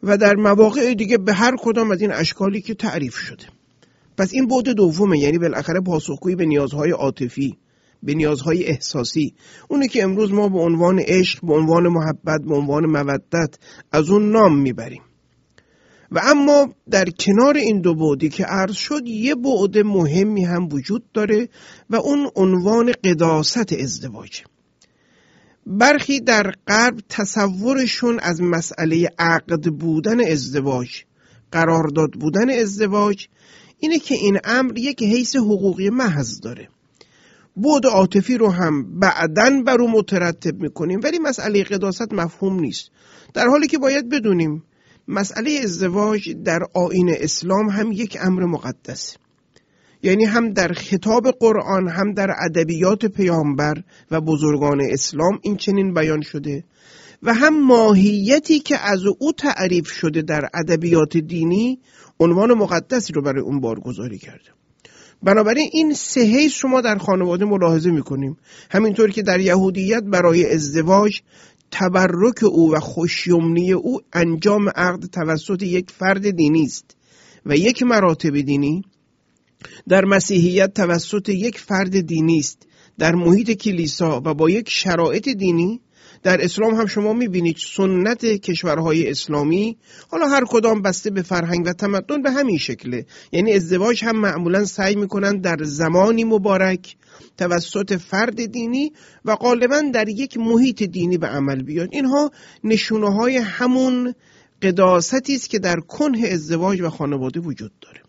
[0.03, 3.45] و در مواقع دیگه به هر کدام از این اشکالی که تعریف شده.
[4.17, 7.57] پس این بعد دومه یعنی بالاخره پاسخگویی به نیازهای عاطفی
[8.03, 9.33] به نیازهای احساسی.
[9.67, 13.55] اونه که امروز ما به عنوان عشق به عنوان محبت به عنوان مودت
[13.91, 15.01] از اون نام می‌بریم.
[16.11, 21.11] و اما در کنار این دو بعدی که عرض شد یه بعد مهمی هم وجود
[21.13, 21.49] داره
[21.89, 24.43] و اون عنوان قداست ازدواج.
[25.65, 31.03] برخی در غرب تصورشون از مسئله عقد بودن ازدواج
[31.51, 33.27] قرارداد بودن ازدواج
[33.79, 36.69] اینه که این امر یک حیث حقوقی محض داره.
[37.55, 42.89] بود عاطفی رو هم بعدن بر او مترتب می‌کنیم ولی مسئله قداست مفهوم نیست.
[43.33, 44.63] در حالی که باید بدونیم
[45.09, 49.17] مسئله ازدواج در آین اسلام هم یک امر مقدس.
[50.03, 56.21] یعنی هم در خطاب قرآن هم در ادبیات پیامبر و بزرگان اسلام این چنین بیان
[56.21, 56.63] شده
[57.23, 61.79] و هم ماهیتی که از او تعریف شده در ادبیات دینی
[62.19, 64.49] عنوان مقدسی رو برای اون بارگذاری کرده.
[65.23, 68.37] بنابراین این سه شما در خانواده ملاحظه می‌کنیم.
[68.71, 71.21] همینطور که در یهودیت برای ازدواج
[71.71, 76.97] تبرک او و خوشیمنی او انجام عقد توسط یک فرد دینی است
[77.45, 78.83] و یک مراتب دینی
[79.87, 82.67] در مسیحیت توسط یک فرد دینی است.
[82.97, 85.81] در محیط کلیسا و با یک شرایط دینی
[86.23, 89.77] در اسلام هم شما می‌بینید سنت کشورهای اسلامی
[90.11, 93.05] حالا هر کدام بسته به فرهنگ و تمدن به همین شکله.
[93.31, 96.95] یعنی ازدواج هم معمولا سعی می‌کنن در زمانی مبارک
[97.37, 98.91] توسط فرد دینی
[99.25, 101.89] و غالبا در یک محیط دینی به عمل بیاد.
[101.91, 102.31] اینها
[102.63, 104.13] نشونه های همون
[104.61, 108.01] قداستی است که در کنه ازدواج و خانواده وجود داره.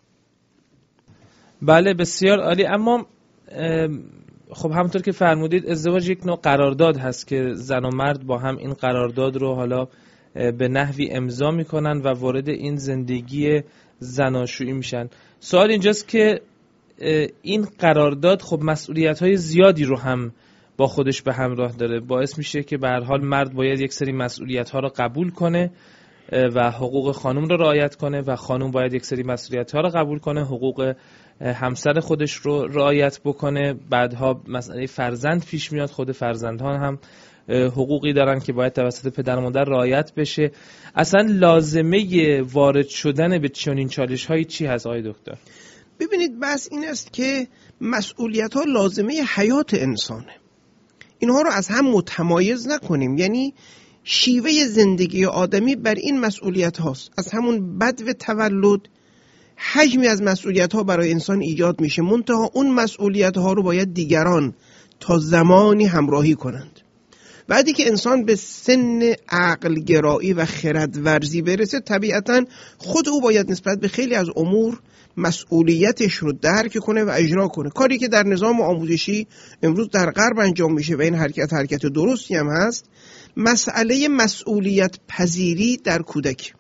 [1.63, 2.67] بله بسیار عالی.
[2.67, 3.07] اما
[4.53, 8.57] خب همونطور که فرمودید ازدواج یک نوع قرارداد هست که زن و مرد با هم
[8.57, 9.89] این قرارداد رو حالا
[10.35, 13.63] به نحوی امضا می‌کنن و وارد این زندگی
[13.99, 15.09] زناشویی میشن.
[15.41, 16.41] سوال اینجاست که
[17.43, 20.33] این قرارداد خب مسئولیت های زیادی رو هم
[20.77, 22.01] با خودش به همراه داره.
[22.01, 25.71] باعث میشه که به حال مرد باید یک سری مسئولیت ها رو قبول کنه
[26.33, 30.19] و حقوق خانم رو رعایت کنه و خانم باید یک سری مسئولیت ها رو قبول
[30.19, 30.95] کنه حقوق
[31.41, 33.75] همسر خودش رو رعایت بکنه.
[33.91, 35.91] بعدها مسئله فرزند پیش میاد.
[35.91, 36.99] خود فرزندان هم
[37.49, 40.51] حقوقی دارن که باید توسط پدر و مادر رعایت بشه.
[40.95, 45.39] اصلا لازمه وارد شدن به چنین چالش هایی چی هست آقای دکتر؟
[46.01, 47.49] ببینید بس این است که
[47.81, 50.35] مسئولیت ها لازمه حیات انسانه.
[51.19, 53.19] اینها رو از هم متمایز نکنیم.
[53.19, 53.55] یعنی
[54.05, 57.11] شیوه زندگی آدمی بر این مسئولیت هاست.
[57.19, 58.81] از همون بد و تولد
[59.73, 62.03] حجمی از مسئولیت ها برای انسان ایجاد میشه.
[62.03, 64.55] منتها اون مسئولیت ها رو باید دیگران
[65.01, 66.81] تا زمانی همراهی کنند.
[67.49, 72.45] بعدی که انسان به سن عقل گرایی و خرد ورزی برسه طبیعتا
[72.79, 74.81] خود او باید نسبت به خیلی از امور
[75.17, 77.71] مسئولیتش رو درک کنه و اجرا کنه.
[77.71, 79.27] کاری که در نظام آموزشی
[79.63, 82.85] امروز در غرب انجام میشه و این حرکت حرکت درستی هم هست
[83.37, 86.55] مسئله مسئولیت پذیری در کودک.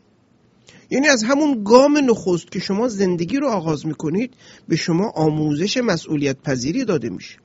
[0.90, 4.34] یعنی از همون گام نخست که شما زندگی رو آغاز می‌کنید
[4.68, 7.36] به شما آموزش مسئولیت پذیری داده میشه.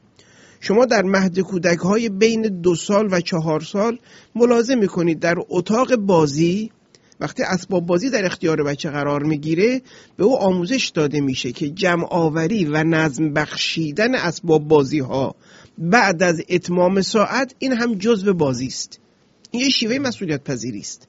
[0.59, 3.99] شما در مهد کودک های بین دو سال و چهار سال
[4.35, 6.71] ملاحظه می‌کنید در اتاق بازی.
[7.19, 9.81] وقتی اسباب بازی در اختیار بچه قرار می‌گیره
[10.17, 15.35] به او آموزش داده میشه که جمع آوری و نظم بخشیدن اسباب بازی ها
[15.77, 18.99] بعد از اتمام ساعت این هم جزء بازی است.
[19.51, 21.07] این یه شیوه مسئولیت پذیری است.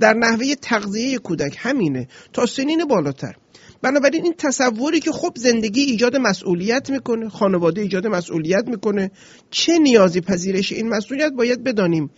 [0.00, 3.34] در نحوه تغذیه کودک همینه تا سنین بالاتر.
[3.82, 9.10] بنابراین این تصوری که خب زندگی ایجاد مسئولیت می‌کنه خانواده ایجاد مسئولیت می‌کنه
[9.50, 12.10] چه نیازی پذیرش این مسئولیت باید بدانیم.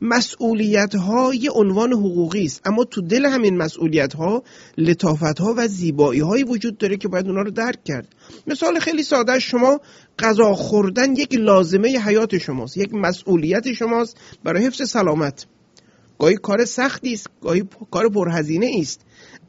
[0.00, 4.42] مسئولیت ها یه عنوان حقوقی است اما تو دل همین مسئولیت ها
[4.78, 8.08] لطافت ها و زیبایی هایی وجود داره که باید اونا رو درک کرد.
[8.46, 9.80] مثال خیلی ساده شما
[10.18, 15.46] غذا خوردن یک لازمه حیات شماست یک مسئولیت شماست برای حفظ سلامت.
[16.18, 19.00] گاهی کار سختی است گاهی کار پرهزینه است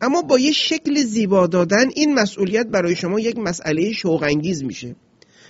[0.02, 4.96] اما با یه شکل زیبا دادن این مسئولیت برای شما یک مسئله شوق انگیز میشه.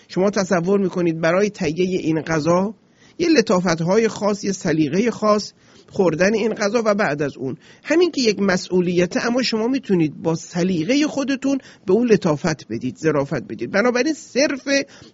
[0.08, 2.74] شما تصور می‌کنید برای تهیه این غذا
[3.20, 5.54] یه لطافت های خاص یه سلیقه خاص
[5.90, 7.58] خوردن این غذا و بعد از اون.
[7.84, 13.44] همین که یک مسئولیت اما شما می‌تونید با سلیقه خودتون به اون لطافت بدید ظرافت
[13.44, 13.72] بدید.
[13.72, 14.68] بنابراین صرف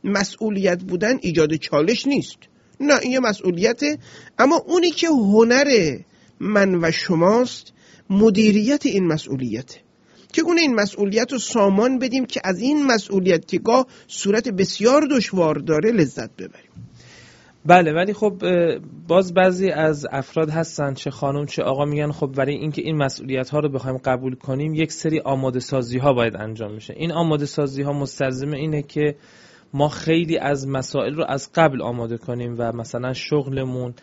[0.03, 2.37] مسئولیت بودن ایجاد چالش نیست.
[2.79, 3.97] نه این یه مسئولیته.
[4.39, 5.97] اما اونی که هنر
[6.39, 7.73] من و شماست
[8.09, 9.85] مدیریت این مسئولیته
[10.31, 15.55] چگونه این مسئولیت رو سامان بدیم که از این مسئولیت که گاه صورت بسیار دشوار
[15.55, 16.71] داره لذت ببریم؟
[17.65, 18.43] بله ولی خب
[19.07, 23.49] باز بعضی از افراد هستن چه خانم چه آقا میگن خب برای اینکه این مسئولیت
[23.49, 27.45] ها رو بخوایم قبول کنیم یک سری آماده سازی ها باید انجام میشه این آماده
[27.45, 29.15] سازی ها مستلزم اینه که
[29.73, 33.93] ما خیلی از مسائل رو از قبل آماده کنیم و مثلا شغلمون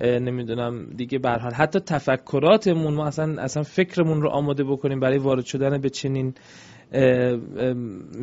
[0.00, 1.52] نمی‌دونم دیگه به حال.
[1.52, 6.34] حتی تفکراتمون ما اصلا اصلا فکرمون رو آماده بکنیم برای وارد شدن به چنین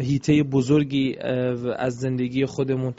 [0.02, 1.16] هیته بزرگی
[1.78, 2.94] از زندگی خودمون.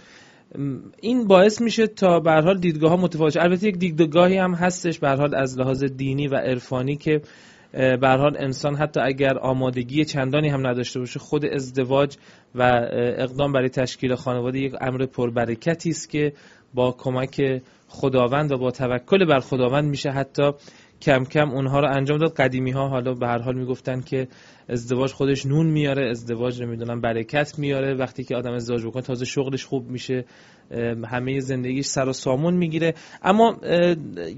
[1.00, 5.08] این باعث میشه تا به حال دیدگاه ها متفاوت البته یک دیدگاهی هم هستش به
[5.08, 7.20] حال از لحاظ دینی و عرفانی که
[7.74, 12.16] به حال انسان حتی اگر آمادگی چندانی هم نداشته باشه خود ازدواج
[12.54, 12.62] و
[13.18, 16.32] اقدام برای تشکیل خانواده یک امر پربرکتی است که
[16.74, 20.10] با کمک خداوند و با توکل بر خداوند میشه.
[20.10, 20.52] حتی
[21.02, 22.34] کم کم اونها رو انجام داد.
[22.34, 24.28] قدیمی ها حالا به هر حال می‌گفتن که
[24.68, 27.94] ازدواج خودش نون میاره ازدواج نمی‌دونم برکت میاره.
[27.94, 30.24] وقتی که آدم ازدواج بکنه تازه شغلش خوب میشه
[31.10, 32.94] همه زندگیش سر و سامون می‌گیره.
[33.22, 33.56] اما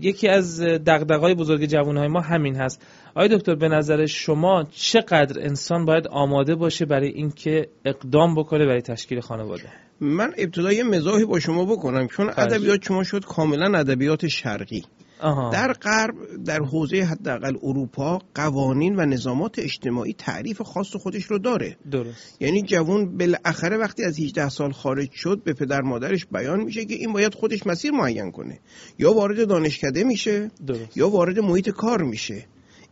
[0.01, 2.87] یکی از دغدغه‌های بزرگ جوانهای ما همین هست.
[3.15, 8.83] آقای دکتر به نظر شما چقدر انسان باید آماده باشه برای اینکه اقدام بکنه برای
[8.83, 9.69] تشکیل خانواده؟
[10.01, 14.85] من ابتدای مزاحی با شما بکنم چون ادبیات شما شد کاملا ادبیات شرقی.
[15.21, 15.51] آها.
[15.51, 16.14] در غرب
[16.45, 22.62] در حوزه حداقل اروپا قوانین و نظامات اجتماعی تعریف خاص خودش رو داره درست یعنی
[22.62, 27.12] جوان بالاخره وقتی از 18 سال خارج شد به پدر مادرش بیان میشه که این
[27.12, 28.59] باید خودش مسیر معین کنه
[28.99, 30.97] یا وارد دانشکده میشه درست.
[30.97, 32.45] یا وارد محیط کار میشه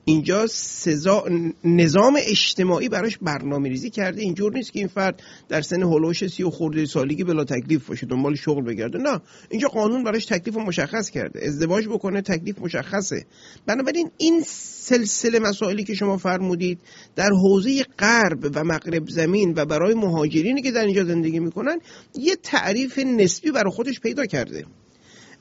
[0.05, 1.25] اینجا سزا
[1.65, 4.23] نظام اجتماعی براش برنامه ریزی کرده.
[4.23, 8.07] اینجور نیست که این فرد در سن هلوش سی و خورده سالگی بلا تکلیف باشه
[8.07, 8.99] دنبال شغل بگرده.
[8.99, 11.47] نه اینجا قانون براش تکلیف مشخص کرده.
[11.47, 13.25] ازدواج بکنه تکلیف مشخصه.
[13.67, 16.79] بنابراین این سلسله مسائلی که شما فرمودید
[17.17, 21.79] در حوزه غرب و مغرب زمین و برای مهاجرینی که در اینجا زندگی می‌کنن
[22.15, 24.65] یه تعریف نسبی برای خودش پیدا کرده.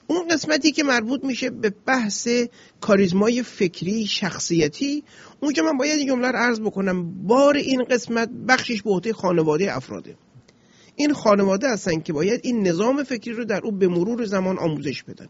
[0.08, 2.28] اون قسمتی که مربوط میشه به بحث
[2.82, 5.04] کاریزمای فکری شخصیتی
[5.40, 7.28] اونجا من باید این جمله رو عرض بکنم.
[7.28, 10.16] بار این قسمت بخشش به عهده خانواده افراده.
[10.96, 15.04] این خانواده هستن که باید این نظام فکری رو در او به مرور زمان آموزش
[15.04, 15.28] بدن.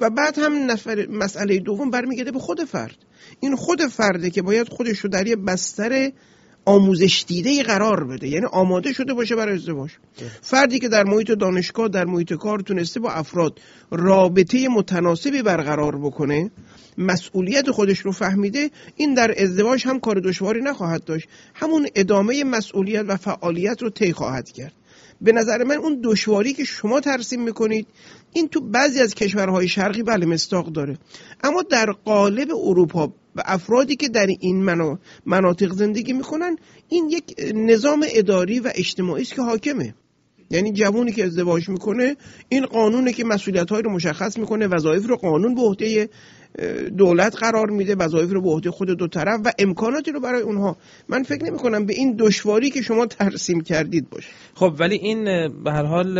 [0.00, 2.96] و بعد هم نفر مسئله دوم برمیگرده به خود فرد.
[3.40, 6.12] این خود فرده که باید خودش رو در یه بستر
[6.68, 8.28] آموزش دیده قرار بده.
[8.28, 9.90] یعنی آماده شده باشه برای ازدواج.
[10.42, 13.60] فردی که در محیط دانشگاه در محیط کار تونسته با افراد
[13.90, 16.50] رابطه متناسبی برقرار بکنه
[16.98, 21.28] مسئولیت خودش رو فهمیده این در ازدواج هم کار دشواری نخواهد داشت.
[21.54, 24.72] همون ادامه مسئولیت و فعالیت رو طی خواهد کرد.
[25.20, 27.86] به نظر من اون دشواری که شما ترسیم می‌کنید
[28.32, 30.98] این تو بعضی از کشورهای شرقی بله مستاق داره.
[31.44, 34.62] اما در قالب اروپا و افرادی که در این
[35.26, 36.56] مناطق زندگی می‌کنن
[36.88, 39.94] این یک نظام اداری و اجتماعی است که حاکمه.
[40.50, 42.16] یعنی جوونی که ازدواج می‌کنه
[42.48, 46.08] این قانونه که مسئولیت رو مشخص می‌کنه وظایف رو قانون به عهده
[46.98, 50.76] دولت قرار میده وظایف رو به عهده خود دو طرف و امکاناتی رو برای اونها.
[51.08, 54.28] من فکر نمی کنم به این دشواری که شما ترسیم کردید باشه.
[54.54, 55.24] خب ولی این
[55.64, 56.18] به هر حال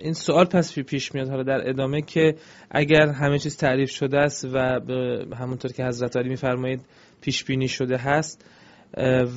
[0.00, 1.28] این سوال پس پیش میاد.
[1.28, 2.34] حالا در ادامه که
[2.70, 4.58] اگر همه چیز تعریف شده است و
[5.38, 6.80] همونطور که حضرت علی میفرمایید
[7.20, 8.44] پیش بینی شده هست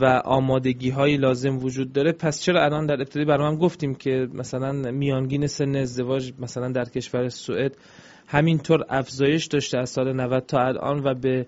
[0.01, 4.71] و آمادگی های لازم وجود داره پس چرا الان در ابتدای برنامه گفتیم که مثلا
[4.91, 7.77] میانگین سن ازدواج مثلا در کشور سوئد
[8.27, 11.45] همینطور افزایش داشته از سال 90 تا الان و به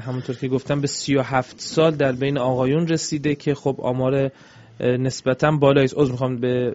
[0.00, 4.30] همونطور که گفتم به 37 سال در بین آقایون رسیده که خب آمار
[4.80, 6.10] نسبتا بالایی است.
[6.10, 6.74] می‌خوام به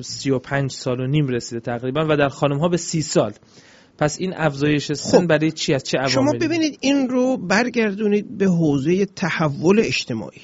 [0.00, 3.32] 35 سال و نیم رسیده تقریبا و در خانم ها به 30 سال.
[3.98, 8.38] پس این افزایش سن خب برای چی از چه عواملی؟ شما ببینید این رو برگردونید
[8.38, 10.40] به حوزه تحول اجتماعی.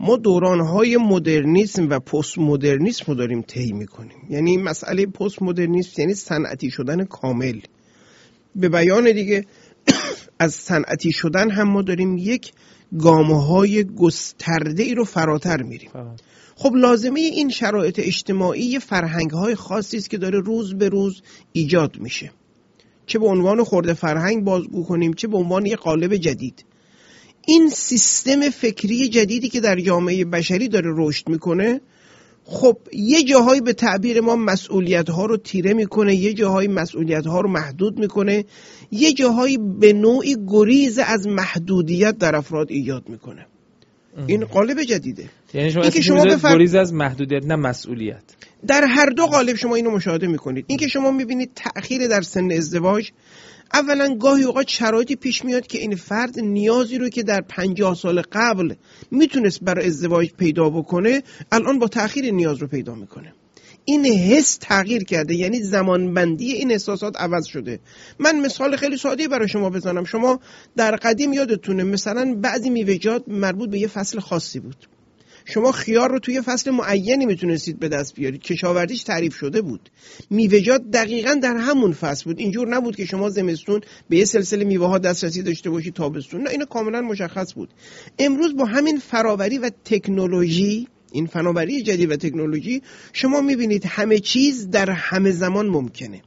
[0.00, 4.26] ما دورانهای مدرنیسم و پست مدرنیسم رو داریم طی می‌کنیم.
[4.30, 7.60] یعنی مسئله پست مدرنیسم یعنی صنعتی شدن کامل.
[8.56, 9.44] به بیان دیگه
[10.38, 12.52] از صنعتی شدن هم ما داریم یک
[12.98, 15.90] گامه های گسترده ای رو فراتر میریم.
[16.56, 21.22] خب لازمه این شرایط اجتماعی فرهنگ های خاصی است که داره روز به روز
[21.52, 22.30] ایجاد میشه.
[23.06, 26.64] چه به عنوان خورده فرهنگ بازگو کنیم چه به عنوان یک قالب جدید.
[27.46, 31.80] این سیستم فکری جدیدی که در جامعه بشری داره رشد می‌کنه
[32.44, 37.40] خب یه جاهایی به تعبیر ما مسئولیت ها رو تیره می‌کنه یه جاهایی مسئولیت ها
[37.40, 38.44] رو محدود می‌کنه
[38.90, 43.46] یه جاهایی به نوعی گریز از محدودیت در افراد ایجاد می‌کنه.
[44.26, 45.30] این قالب جدیده.
[45.54, 46.54] یعنی شما, که شما بفر...
[46.54, 48.22] گریز از محدودیت نه مسئولیت.
[48.66, 50.64] در هر دو قالب شما اینو مشاهده می‌کنید.
[50.68, 53.10] اینکه شما می‌بینید تأخیر در سن ازدواج
[53.74, 58.22] اولا گاهی اوقات شرایطی پیش میاد که این فرد نیازی رو که در پنجاه سال
[58.32, 58.74] قبل
[59.10, 63.32] می‌تونست برای ازدواج پیدا بکنه الان با تاخیر نیاز رو پیدا می‌کنه.
[63.84, 67.80] این حس تغییر کرده یعنی زمانبندی این احساسات عوض شده.
[68.18, 70.04] من مثال خیلی ساده برای شما بزنم.
[70.04, 70.40] شما
[70.76, 74.88] در قدیم یادتونه مثلا بعضی میوه‌جات مربوط به یه فصل خاصی بود.
[75.48, 78.42] شما خیار رو توی فصل معینی می‌تونستید به دست بیارید.
[78.42, 79.90] کشاورزیش تعریف شده بود.
[80.30, 82.40] میوه‌جات دقیقا در همون فصل بود.
[82.40, 86.42] اینجور نبود که شما زمستون به یه سلسله میوه ها دسترسی داشته باشید تابستون.
[86.42, 87.68] نه اینو کاملا مشخص بود.
[88.18, 92.82] امروز با همین فراوری و تکنولوژی این فناوری جدید و تکنولوژی
[93.12, 96.22] شما می‌بینید همه چیز در همه زمان ممکنه.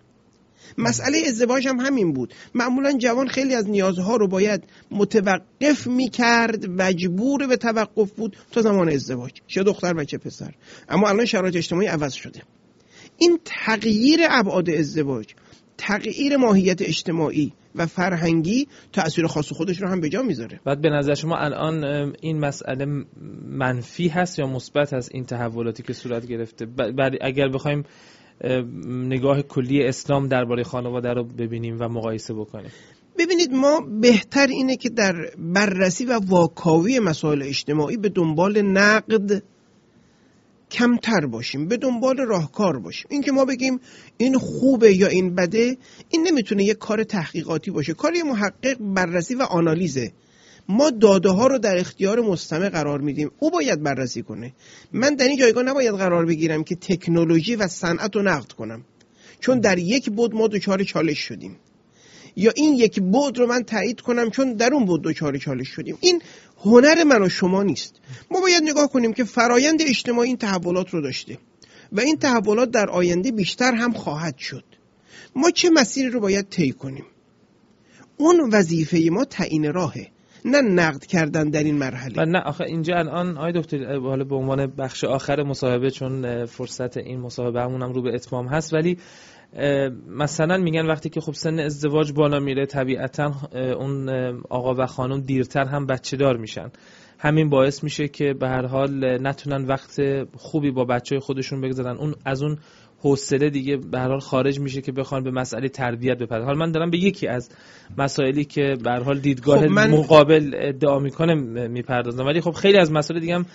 [0.80, 2.34] مسئله ازدواج هم همین بود.
[2.56, 8.90] معمولا جوان خیلی از نیازها رو باید متوقف می‌کرد مجبور به توقف بود تا زمان
[8.90, 9.32] ازدواج.
[9.48, 10.54] چه دختر و چه پسر.
[10.90, 12.42] اما الان شرایط اجتماعی عوض شده.
[13.18, 15.26] این تغییر ابعاد ازدواج
[15.78, 20.60] تغییر ماهیت اجتماعی و فرهنگی تأثیر خاص خودش رو هم به جا می‌ذاره.
[20.66, 21.84] بعد به نظر شما الان
[22.22, 22.86] این مسئله
[23.48, 26.68] منفی هست یا مثبت هست این تحولاتی که صورت گرفته؟
[27.22, 27.84] اگر بخوایم
[28.88, 32.72] نگاه کلی اسلام درباره خانواده رو ببینیم و مقایسه بکنیم.
[33.18, 39.44] ببینید ما بهتر اینه که در بررسی و واکاوی مسائل اجتماعی به دنبال نقد
[40.72, 43.08] کمتر باشیم به دنبال راهکار باشیم.
[43.10, 43.80] این که ما بگیم
[44.18, 45.78] این خوبه یا این بده
[46.10, 47.94] این نمی‌تونه یک کار تحقیقاتی باشه.
[47.94, 50.12] کار محقق بررسی و آنالیزه.
[50.70, 53.32] ما داده ها رو در اختیار مستمع قرار میدیم.
[53.40, 54.54] او باید بررسی کنه.
[54.94, 58.86] من در این جایگاه نباید قرار بگیرم که تکنولوژی و صنعت رو نقد کنم.
[59.40, 61.58] چون در یک بود ما دچار چالش شدیم.
[62.36, 65.98] یا این یک بود رو من تایید کنم چون در اون بود دچار چالش شدیم.
[66.02, 66.22] این
[66.58, 67.96] هنر من و شما نیست.
[68.32, 71.38] ما باید نگاه کنیم که فرایند اجتماعی این تحولات رو داشته
[71.92, 74.64] و این تحولات در آینده بیشتر هم خواهد شد.
[75.36, 77.06] ما چه مسیری رو باید طی کنیم؟
[78.18, 80.19] اون وظیفه ما تعیین راهه.
[80.46, 82.14] نه نقد کردن در این مرحله.
[82.18, 86.98] و نه آخه اینجا الان آقای دکتر حالا به عنوان بخش آخر مصاحبه چون فرصت
[86.98, 88.98] این مصاحبه همونم رو به اتمام هست ولی
[90.08, 94.10] مثلا میگن وقتی که خب سن ازدواج بالا میره طبیعتا اون
[94.50, 96.72] آقا و خانم دیرتر هم بچه دار میشن.
[97.20, 100.02] همین باعث میشه که به هر حال نتونن وقت
[100.36, 101.98] خوبی با بچه خودشون بگذارن.
[101.98, 102.58] اون از اون
[103.02, 106.72] حوصله دیگه به هر حال خارج میشه که بخوان به مسئله تربیت بپردازن حالا من
[106.72, 107.50] دارم به یکی از
[107.98, 109.92] مسائلی که به هر حال دیدگاه خب من...
[109.92, 111.34] مقابل ادعا می‌کنه
[111.68, 112.26] می‌پردازم.
[112.26, 113.46] ولی خب خیلی از مسائل دیگه هم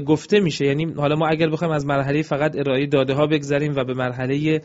[0.00, 0.66] گفته میشه.
[0.66, 4.62] یعنی حالا ما اگر بخوایم از مرحله فقط ارائه داده ها بگذریم و به مرحله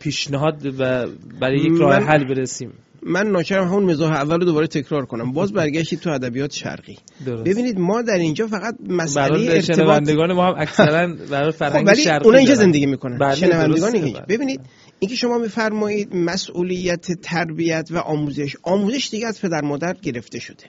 [0.00, 1.06] پیشنهاد و
[1.40, 2.72] برای یک راه حل برسیم.
[3.02, 5.32] من ناچارم همون مزاح اول رو دوباره تکرار کنم.
[5.32, 6.98] باز برگشتی تو ادبیات شرقی.
[7.26, 7.44] درست.
[7.44, 12.38] ببینید ما در اینجا فقط مسئله ارتباط ما هم اکثرا برای فرهنگ خب شرقی اونا
[12.38, 13.18] اینجا زندگی می‌کنن.
[13.18, 14.60] بله، شنوندگان اینجا ببینید
[14.98, 18.56] اینکه شما میفرمایید مسئولیت تربیت و آموزش.
[18.62, 20.64] آموزش دیگه از پدر مادر گرفته شده.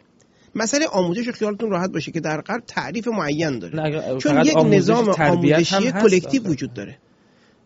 [0.56, 4.18] مسئله آموزش خیالتون راحت باشه که در غرب تعریف معین داره.
[4.18, 6.98] چون یک نظام آموزشی کلکتیو وجود داره.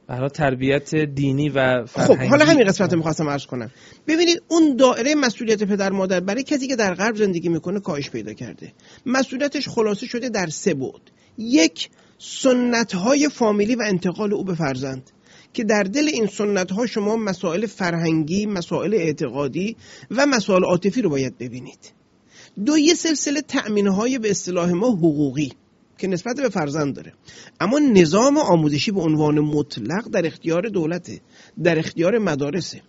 [0.08, 2.28] برای تربیت دینی و خب فرهنگی.
[2.28, 3.72] حالا همین قسمت رو می‌خواستم عرض کنم.
[4.08, 8.34] ببینید اون دائره مسئولیت پدر مادر برای کسی که در غرب زندگی می‌کنه کاهش پیدا
[8.34, 8.74] کرده.
[9.06, 11.02] مسئولیتش خلاصه شده در سه بعد
[11.38, 15.12] یک سنت های فامیلی و انتقال او به فرزند.
[15.54, 19.76] که در دل این سنت ها شما مسائل فرهنگی مسائل اعتقادی
[20.12, 21.94] و مسائل عاطفی رو باید ببینید.
[22.66, 25.52] دو یه سلسله تأمین های به اصطلاح ما حقوقی.
[25.98, 27.14] که نسبت به فرزند داره.
[27.60, 31.22] اما نظام آموزشی به عنوان مطلق در اختیار دولته
[31.64, 32.82] در اختیار مدارسه.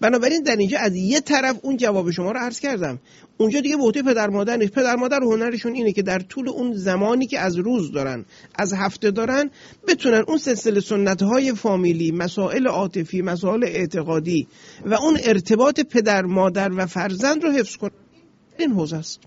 [0.00, 2.98] بنابراین در اینجا از یه طرف اون جواب شما رو عرض کردم.
[3.38, 4.72] اونجا دیگه عهده پدر مادر نیست.
[4.72, 8.24] پدر مادر هنرشون اینه که در طول اون زمانی که از روز دارن
[8.54, 9.50] از هفته دارن
[9.88, 14.48] بتونن اون سلسله سنت های فامیلی مسائل عاطفی مسائل اعتقادی
[14.86, 17.90] و اون ارتباط پدر مادر و فرزند رو حفظ کنن.
[18.58, 19.20] این حوزه است.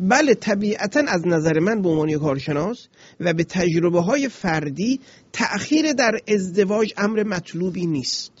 [0.00, 2.88] بله طبیعتا از نظر من به عنوان کارشناس
[3.20, 5.00] و به تجربه های فردی
[5.32, 8.32] تأخیر در ازدواج امر مطلوبی نیست.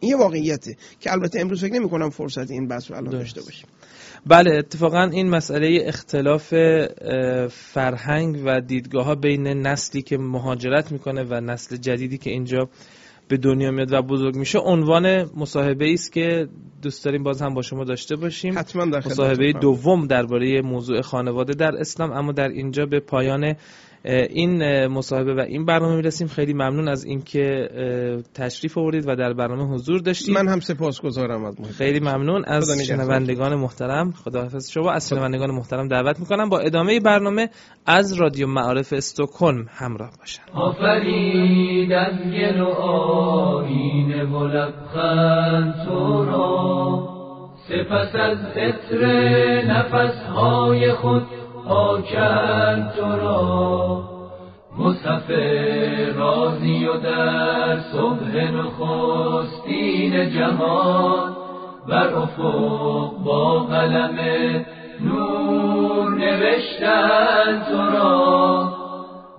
[0.00, 3.40] این یه واقعیته که البته امروز فکر نمی کنم فرصت این بحث رو الان داشته
[3.40, 3.66] باشیم.
[4.26, 6.54] بله اتفاقا این مسئله اختلاف
[7.48, 12.68] فرهنگ و دیدگاه ها بین نسلی که مهاجرت می‌کنه و نسل جدیدی که اینجا
[13.28, 16.48] به دنیا میاد و بزرگ میشه عنوان مصاحبه است که
[16.82, 19.52] دوست داریم باز هم با شما داشته باشیم حتما در مصاحبه.
[19.52, 23.54] دوم درباره موضوع خانواده در اسلام اما در اینجا به پایان
[24.04, 26.28] این مصاحبه و این برنامه می‌رسیم.
[26.28, 27.68] خیلی ممنون از اینکه
[28.34, 30.34] تشریف آوردید و در برنامه حضور داشتید.
[30.34, 32.44] من هم سپاسگزارم از محبت خیلی ممنون.
[32.46, 32.86] از.
[32.86, 34.90] شنوندگان محترم خداحافظ شما.
[34.90, 36.48] از شنوندگان محترم دعوت می‌کنم.
[36.48, 37.48] با ادامه برنامه
[37.86, 40.42] از رادیو معارف استکهلم همراه باشن.
[40.54, 47.08] آفرید از گل و آینه و لبخند تو را.
[47.68, 49.02] سپس از عطر
[49.66, 51.22] نفسهای خود
[51.68, 54.02] پاکند تو را.
[54.78, 55.30] مصحف
[56.16, 61.36] رازی و در صبح نخستین جهان
[61.88, 64.18] بر افق با قلم
[65.00, 68.72] نور نوشتن تو را.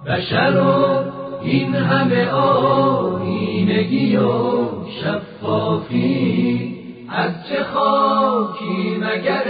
[0.05, 1.03] بشر و
[1.41, 4.65] این همه آینگی و
[5.01, 6.75] شفافی
[7.09, 9.43] از چه خاکی مگر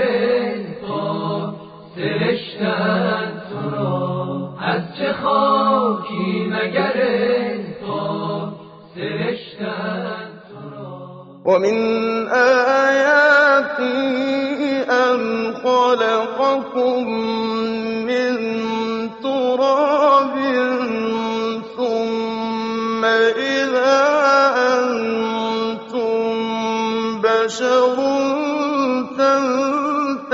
[0.87, 1.54] پاک
[1.95, 6.97] سرشتن تو را از چه خاکی مگر
[7.87, 8.53] پاک
[8.95, 11.77] سرشتن تو را ومن
[12.87, 13.95] آياته
[14.89, 17.03] أن خلقكم
[18.07, 18.35] من
[19.23, 20.35] تراب
[21.77, 23.97] ثم إذا
[24.73, 26.17] أنتم
[27.21, 27.97] بشر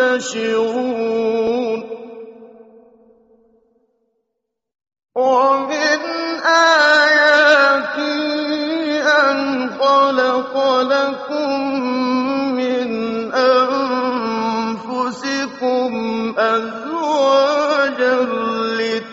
[0.04, 1.41] تنتشرون.
[5.16, 6.00] ومن
[6.48, 7.92] آياته
[9.04, 11.60] أن خلق لكم
[12.56, 12.90] من
[14.72, 15.12] أنفسكم
[16.38, 18.16] أزواجا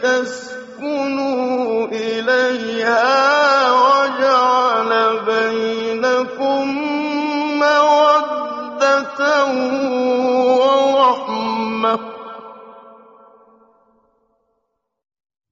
[0.06, 1.08] لتسكنوا
[1.86, 4.90] إليها وجعل
[5.26, 6.64] بينكم
[7.58, 9.18] مودة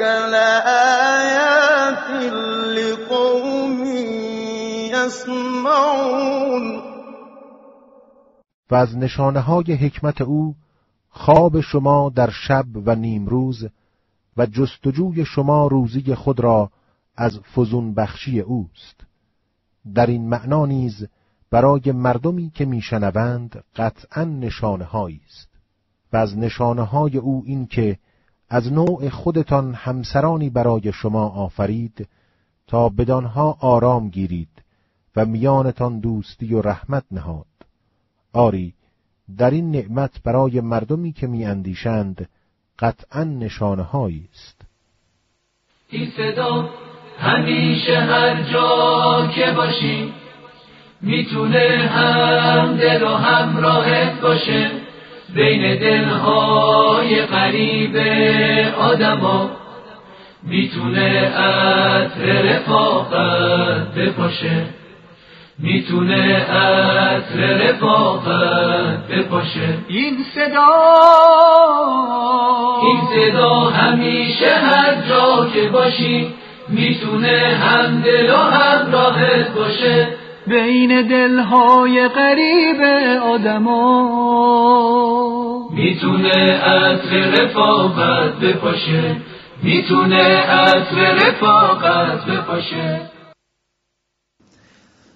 [0.00, 1.54] لآيات
[2.78, 3.84] لقوم
[4.92, 6.82] يسمعون.
[8.70, 10.54] و از نشانه های حکمت او
[11.10, 13.66] خواب شما در شب و نیمروز
[14.36, 16.70] و جستجوی شما روزی خود را
[17.16, 19.00] از فزون بخشی اوست.
[19.94, 21.06] در این معنا نیز
[21.50, 25.48] برای مردمی که میشنوند قطعا نشانه است.
[26.12, 27.98] و از نشانه های او این که
[28.54, 32.08] از نوع خودتان همسرانی برای شما آفرید
[32.66, 34.48] تا بدانها آرام گیرید
[35.16, 37.46] و میانتان دوستی و رحمت نهاد.
[38.32, 38.74] آری
[39.38, 42.28] در این نعمت برای مردمی که میاندیشند
[42.78, 44.62] قطعا نشانه است.
[45.90, 46.68] این صدا
[47.18, 50.12] همیشه هر جا که باشی
[51.00, 54.70] می‌تونه هم دل و همراهت باشه.
[55.34, 57.96] بین دلهای قریب
[58.78, 59.50] آدما
[60.42, 64.66] می‌تونه عطر رفاقت بپاشه.
[65.58, 69.78] می‌تونه عطر رفاقت بپاشه.
[69.88, 70.66] این صدا
[72.82, 76.34] این صدا همیشه هر جا که باشی
[76.68, 80.08] می‌تونه هم دل و همراهت باشه.
[80.46, 82.80] بین دلهای قریب
[83.22, 83.84] آدما.
[85.70, 89.16] می‌تونه عطر رفاقت بپاشه.
[89.62, 93.10] می‌تونه عطر رفاقت بپاشه.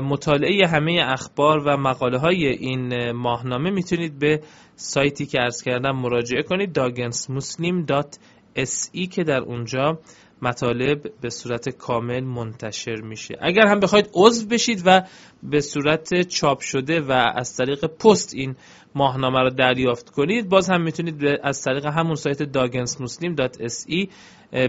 [0.00, 4.40] مطالعه همه اخبار و مقاله های این ماهنامه می‌تونید به
[4.76, 9.98] سایتی که ارز کردم مراجعه کنید dagensmuslim.se که در اونجا
[10.42, 13.38] مطالب به صورت کامل منتشر میشه.
[13.40, 15.02] اگر هم بخواید عضو بشید و
[15.42, 18.56] به صورت چاپ شده و از طریق پست این
[18.94, 24.08] ماهنامه رو دریافت کنید باز هم می‌تونید از طریق همون سایت dagensmuslim.se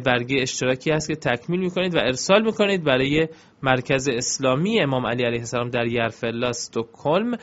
[0.05, 3.27] برگه اشتراکی هست که تکمیل می‌کنید و ارسال می‌کنید برای
[3.63, 7.37] مرکز اسلامی امام علی علیه السلام در یرفلا استکهلم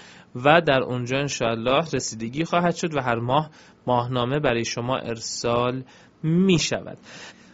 [0.44, 3.50] و در اونجا انشاءالله رسیدگی خواهد شد و هر ماه
[3.86, 5.82] ماهنامه برای شما ارسال
[6.22, 6.98] می شود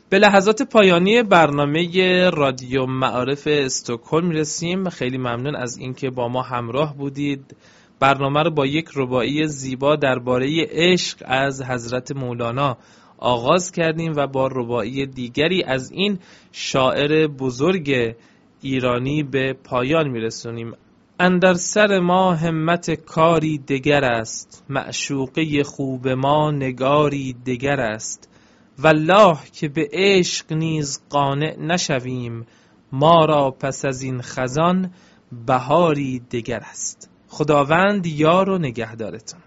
[0.09, 4.89] به لحظات پایانی برنامه رادیو معارف استکهلم می‌رسیم.
[4.89, 7.57] خیلی ممنون از اینکه با ما همراه بودید.
[8.01, 12.77] برنامه رو با یک ربایی زیبا درباره عشق از حضرت مولانا
[13.19, 16.19] آغاز کردیم و با ربایی دیگری از این
[16.53, 18.15] شاعر بزرگ
[18.63, 20.73] ایرانی به پایان میرسونیم.
[21.21, 24.65] اندر سر ما همت کاری دگر است.
[24.69, 28.36] معشوقه خوب ما نگاری دگر است.
[28.79, 32.47] والله که به عشق نیز قانع نشویم
[32.93, 34.91] ما را پس از این خزان
[35.47, 37.11] بهاری دگر است.
[37.29, 39.41] خداوند یار و نگهدارتان